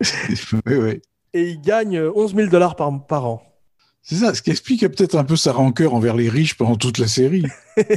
[0.66, 1.02] oui, oui.
[1.32, 3.42] Et il gagne euh, 11 000 dollars par, par an.
[4.02, 6.98] C'est ça, ce qui explique peut-être un peu sa rancœur envers les riches pendant toute
[6.98, 7.46] la série.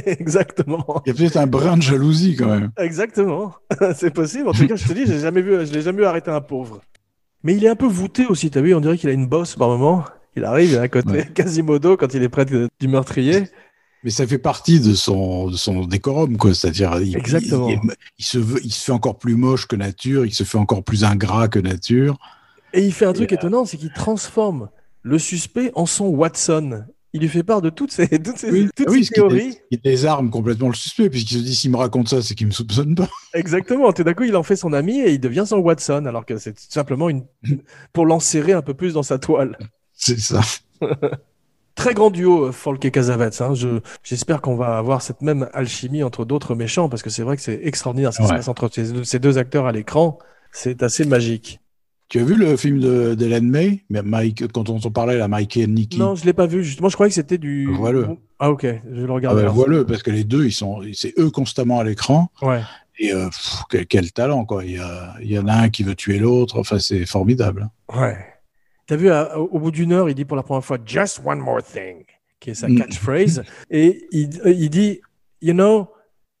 [0.06, 1.02] Exactement.
[1.04, 2.70] Il y a peut-être un brin de jalousie quand même.
[2.78, 3.54] Exactement.
[3.94, 4.48] c'est possible.
[4.48, 6.40] En tout cas, je te dis, j'ai jamais vu, je l'ai jamais vu arrêter un
[6.40, 6.80] pauvre.
[7.42, 8.50] Mais il est un peu voûté aussi.
[8.50, 10.04] T'as vu, on dirait qu'il a une bosse par moment.
[10.34, 11.26] Il arrive, il est à côté Ouais.
[11.34, 13.44] Quasimodo quand il est près de- du meurtrier.
[14.04, 16.54] Mais ça fait partie de son, de son décorum, quoi.
[16.54, 17.68] C'est-à-dire, il, Exactement.
[17.68, 20.44] il, il- il se veut, il se fait encore plus moche que nature, il se
[20.44, 22.18] fait encore plus ingrat que nature.
[22.72, 24.70] Et il fait un truc Et, euh, étonnant, c'est qu'il transforme
[25.02, 26.84] le suspect en son Watson.
[27.12, 29.58] Il lui fait part de toutes ces, toutes ces, toutes oui, ces ce qui théories.
[29.70, 32.52] il désarme complètement le suspect, puisqu'il se dit s'il me raconte ça, c'est qu'il me
[32.52, 33.08] soupçonne pas.
[33.34, 33.92] Exactement.
[33.92, 36.38] Tout d'un coup, il en fait son ami et il devient son Watson, alors que
[36.38, 37.24] c'est simplement une
[37.92, 39.58] pour l'enserrer un peu plus dans sa toile.
[39.92, 40.40] C'est ça.
[41.78, 43.40] Très grand duo, euh, Folk et Casavets.
[43.40, 43.54] Hein.
[43.54, 47.36] Je, j'espère qu'on va avoir cette même alchimie entre d'autres méchants, parce que c'est vrai
[47.36, 50.18] que c'est extraordinaire ce qui se passe entre ces deux, ces deux acteurs à l'écran.
[50.52, 51.60] C'est assez magique.
[52.08, 55.28] Tu as vu le film de- d'Hélène May, mais Mike, quand on t'en parlait, là,
[55.28, 56.64] Mike et Nicky Non, je l'ai pas vu.
[56.64, 57.70] Justement, je croyais que c'était du.
[57.72, 58.08] Vois-le.
[58.38, 59.42] Ah ok, je le Ah regarder.
[59.42, 59.48] ben.
[59.50, 62.28] Vois-le, parce que les deux, ils sont, c'est eux constamment à l'écran.
[62.42, 62.62] Ouais.
[62.98, 64.64] Et euh, pff, quel, quel talent, quoi.
[64.64, 66.58] Il y, a, il y en a un qui veut tuer l'autre.
[66.58, 67.68] Enfin, c'est formidable.
[67.94, 68.16] Ouais.
[68.88, 71.38] T'as vu, à- au bout d'une heure, il dit pour la première fois Just one
[71.38, 72.04] more thing,
[72.40, 72.78] qui est sa Mm.
[72.78, 73.42] catchphrase.
[73.70, 75.00] et il, euh, il dit
[75.40, 75.88] You know,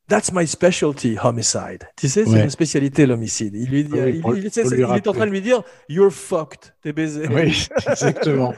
[0.08, 1.84] that's my specialty, homicide.
[1.96, 2.42] Tu sais, c'est Ouais.
[2.44, 3.54] ma spécialité, l'homicide.
[3.54, 3.86] Il, lui
[4.24, 7.28] Oui, est en train de lui dire You're fucked, t'es baisé.
[7.28, 8.54] Oui, exactement.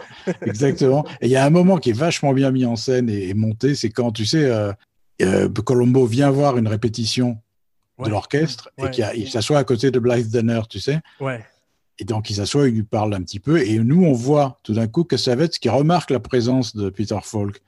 [0.46, 1.04] exactement.
[1.20, 3.34] Et il y a un moment qui est vachement bien mis en scène et, et
[3.34, 4.72] monté, c'est quand, tu sais, euh,
[5.20, 7.38] euh, Colombo vient voir une répétition
[7.98, 8.06] Ouais.
[8.06, 8.90] de l'orchestre Ouais.
[8.98, 11.00] et il s'assoit à côté de Blythe Danner, tu sais.
[11.20, 11.44] Ouais.
[12.00, 13.60] Et donc, il s'assoit, il lui parle un petit peu.
[13.60, 17.60] Et nous, on voit tout d'un coup Cassavetes qui remarque la présence de Peter Falk.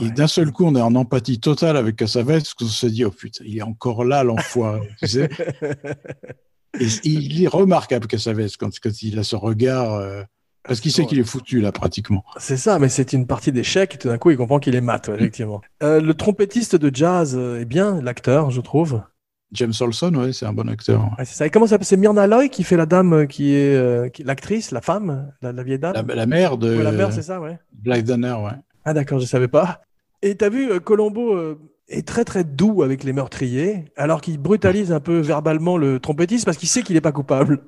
[0.00, 3.04] Et d'un seul coup, on est en empathie totale avec Cassavetes, parce qu'on se dit,
[3.04, 4.90] oh putain, il est encore là, l'enfoiré.
[5.00, 5.30] tu sais
[6.80, 10.22] Et il est remarquable, Cassavetes, quand, quand il a ce regard, euh,
[10.64, 12.24] parce qu'il sait qu'il est foutu, là, pratiquement.
[12.38, 14.80] C'est ça, mais c'est une partie d'échec et tout d'un coup, il comprend qu'il est
[14.80, 15.62] mat, ouais, effectivement.
[15.82, 19.00] Euh, le trompettiste de jazz euh, est bien l'acteur, je trouve.
[19.56, 21.02] James Olson, ouais, c'est un bon acteur.
[21.18, 21.46] Ouais, c'est ça.
[21.46, 24.22] Et comment ça C'est Myrna Loy qui fait la dame euh, qui est euh, qui-
[24.22, 25.94] l'actrice, la femme, la, la vieille dame?
[26.06, 27.58] La, la mère de Ouais, la mère, c'est ça, ouais.
[27.72, 28.52] Blythe Danner, ouais.
[28.84, 29.80] Ah d'accord, je savais pas.
[30.22, 34.38] Et t'as vu, euh, Colombo euh, est très très doux avec les meurtriers, alors qu'il
[34.38, 37.60] brutalise un peu verbalement le trompettiste parce qu'il sait qu'il est pas coupable.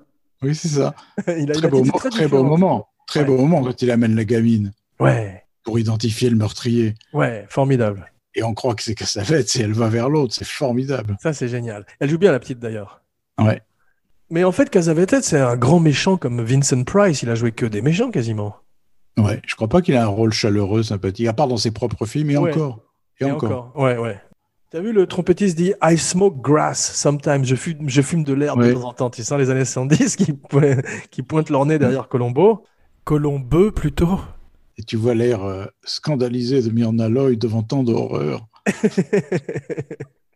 [0.42, 0.94] Oui, c'est ça.
[1.38, 2.86] il a Très beau, très très beau moment.
[3.06, 3.26] Très Ouais.
[3.26, 6.94] beau moment quand il amène la gamine Ouais, pour identifier le meurtrier.
[7.12, 8.10] ouais, formidable.
[8.38, 10.32] Et on croit que c'est Cassavetes et elle va vers l'autre.
[10.32, 11.16] C'est formidable.
[11.20, 11.84] Ça c'est génial.
[11.98, 13.02] Elle joue bien la petite d'ailleurs.
[13.38, 13.60] Ouais.
[14.30, 17.22] Mais en fait, Casavetes, c'est un grand méchant comme Vincent Price.
[17.22, 18.56] Il a joué que des méchants quasiment.
[19.16, 19.40] Ouais.
[19.46, 22.30] Je crois pas qu'il a un rôle chaleureux, sympathique, à part dans ses propres films,
[22.30, 22.52] et Ouais.
[22.52, 22.80] encore.
[23.20, 23.72] Et, encore.
[23.74, 24.20] Ouais, ouais.
[24.70, 27.44] T'as vu le trompettiste dit I smoke grass sometimes.
[27.44, 29.10] Je fume, je fume de l'herbe de temps en temps.
[29.10, 30.38] Tu sens les années 70 qui,
[31.10, 32.64] qui pointent leur nez derrière Colombo.
[33.04, 34.20] Colombeux plutôt.
[34.78, 38.48] Et tu vois l'air euh, scandalisé de Myrna Loy devant tant d'horreur.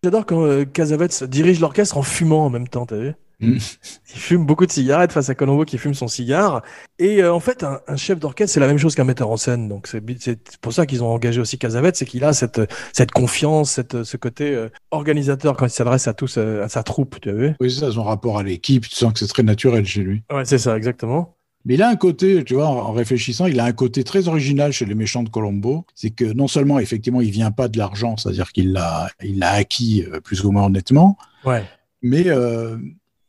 [0.04, 0.64] J'adore quand euh,
[1.28, 3.12] dirige l'orchestre en fumant en même temps, t'as vu?
[3.38, 3.58] Mm.
[4.14, 6.62] Il fume beaucoup de cigarettes face à Colombo qui fume son cigare.
[6.98, 9.36] Et euh, en fait, un, un chef d'orchestre, c'est la même chose qu'un metteur en
[9.36, 9.68] scène.
[9.68, 12.60] Donc c'est pour ça qu'ils ont engagé aussi Cassavetes, c'est qu'il a cette,
[12.92, 17.20] cette confiance, cette, ce côté euh, organisateur quand il s'adresse à tous, à sa troupe,
[17.20, 17.54] tu as vu?
[17.60, 20.22] Oui, ça, son rapport à l'équipe, tu sens que c'est très naturel chez lui.
[20.32, 21.36] Ouais, c'est ça, exactement.
[21.64, 24.72] Mais il a un côté, tu vois, en réfléchissant, il a un côté très original
[24.72, 25.84] chez les méchants de Colombo.
[25.94, 29.52] C'est que non seulement, effectivement, il vient pas de l'argent, c'est-à-dire qu'il l'a, il l'a
[29.52, 31.62] acquis euh, plus ou moins honnêtement, Ouais.
[32.02, 32.76] mais euh,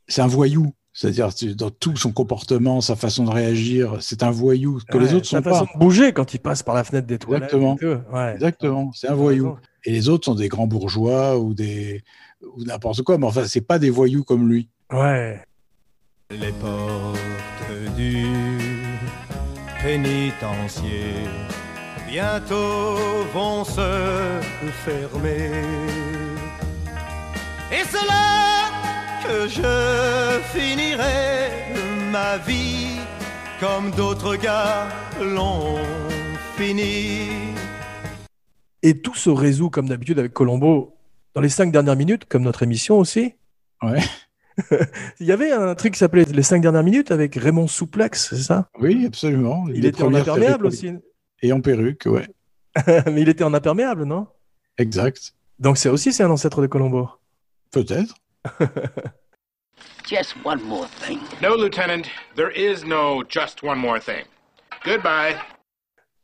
[0.08, 0.74] c'est un voyou.
[0.96, 5.14] C'est-à-dire dans tout son comportement, sa façon de réagir, c'est un voyou que les Ouais,
[5.16, 5.74] autres sa sont façon pas.
[5.74, 7.52] de bouger quand il passe par la fenêtre des toilettes.
[7.54, 7.78] Exactement.
[8.14, 8.34] Ouais.
[8.36, 9.56] Exactement, c'est un voyou.
[9.86, 12.04] Et les autres sont des grands bourgeois ou des
[12.56, 14.70] ou n'importe quoi, mais enfin, c'est pas des voyous comme lui.
[14.92, 15.40] Ouais.
[16.30, 17.18] Les portes
[17.96, 18.26] du
[19.82, 21.14] pénitencier
[22.08, 22.96] bientôt
[23.34, 24.42] vont se
[24.86, 25.52] fermer.
[27.72, 28.70] Et c'est là
[29.24, 31.50] que je finirai
[32.12, 33.00] ma vie
[33.60, 34.88] comme d'autres gars
[35.22, 35.78] l'ont
[36.58, 37.30] fini.
[38.82, 40.96] Et tout se résout comme d'habitude avec Colombo
[41.34, 43.34] dans les cinq dernières minutes, comme notre émission aussi.
[43.82, 44.02] Ouais.
[45.20, 48.44] Il y avait un truc qui s'appelait les cinq dernières minutes avec Raymond Souplex, c'est
[48.44, 48.70] ça?
[48.80, 49.66] Oui, absolument.
[49.70, 50.92] Il Les était en imperméable aussi.
[51.42, 52.28] Et en perruque, ouais.
[53.12, 54.28] Mais il était en imperméable, non?
[54.78, 55.34] Exact.
[55.60, 57.10] Donc c'est aussi c'est un ancêtre de Colombo.
[57.72, 58.16] Peut-être.
[60.10, 61.20] Just one more thing.
[61.42, 62.04] No, Lieutenant,
[62.36, 64.26] there is no just one more thing.
[64.86, 65.36] Goodbye.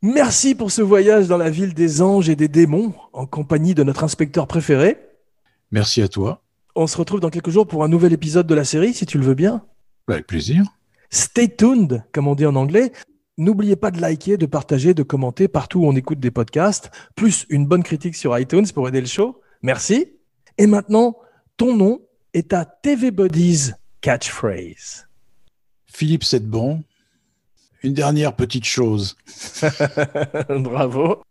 [0.02, 3.82] Merci pour ce voyage dans la ville des anges et des démons en compagnie de
[3.82, 4.98] notre inspecteur préféré.
[5.70, 6.42] Merci à toi.
[6.80, 9.18] On se retrouve dans quelques jours pour un nouvel épisode de la série, si tu
[9.18, 9.62] le veux bien.
[10.08, 10.64] Avec plaisir.
[11.10, 12.90] Stay tuned, comme on dit en anglais.
[13.36, 17.44] N'oubliez pas de liker, de partager, de commenter partout où on écoute des podcasts, plus
[17.50, 19.42] une bonne critique sur iTunes pour aider le show.
[19.60, 20.06] Merci.
[20.56, 21.18] Et maintenant,
[21.58, 22.00] ton nom
[22.32, 25.06] est ta TV Buddies catchphrase.
[25.84, 26.82] Philippe Sedbon.
[27.82, 29.18] Une dernière petite chose.
[30.48, 31.24] Bravo.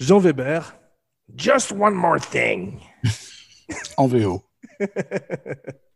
[0.00, 0.62] Jean Weber.
[1.36, 2.80] Just one more thing.
[3.96, 4.46] En VO.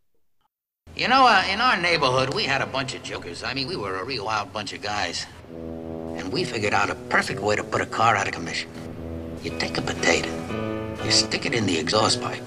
[0.97, 3.43] You know, uh, in our neighborhood, we had a bunch of jokers.
[3.43, 5.25] I mean, we were a real wild bunch of guys.
[5.49, 8.69] And we figured out a perfect way to put a car out of commission.
[9.43, 10.29] You take a potato,
[11.03, 12.43] you stick it in the exhaust pipe.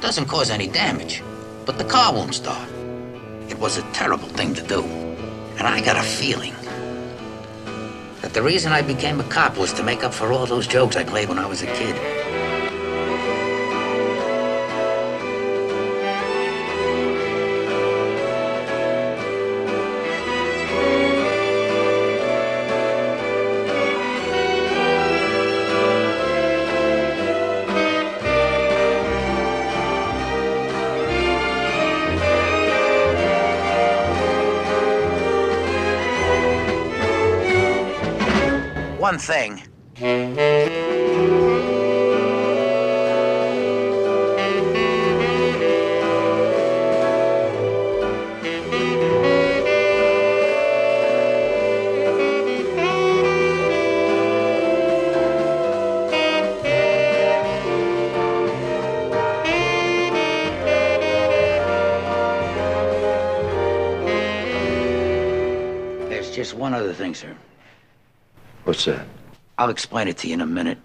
[0.00, 1.22] Doesn't cause any damage,
[1.64, 2.68] but the car won't start.
[3.48, 4.82] It was a terrible thing to do.
[4.82, 6.54] And I got a feeling
[8.22, 10.96] that the reason I became a cop was to make up for all those jokes
[10.96, 12.19] I played when I was a kid.
[39.10, 39.60] one thing.
[66.08, 67.34] There's just one other thing, sir.
[69.60, 70.78] I'll explain it to you in a minute.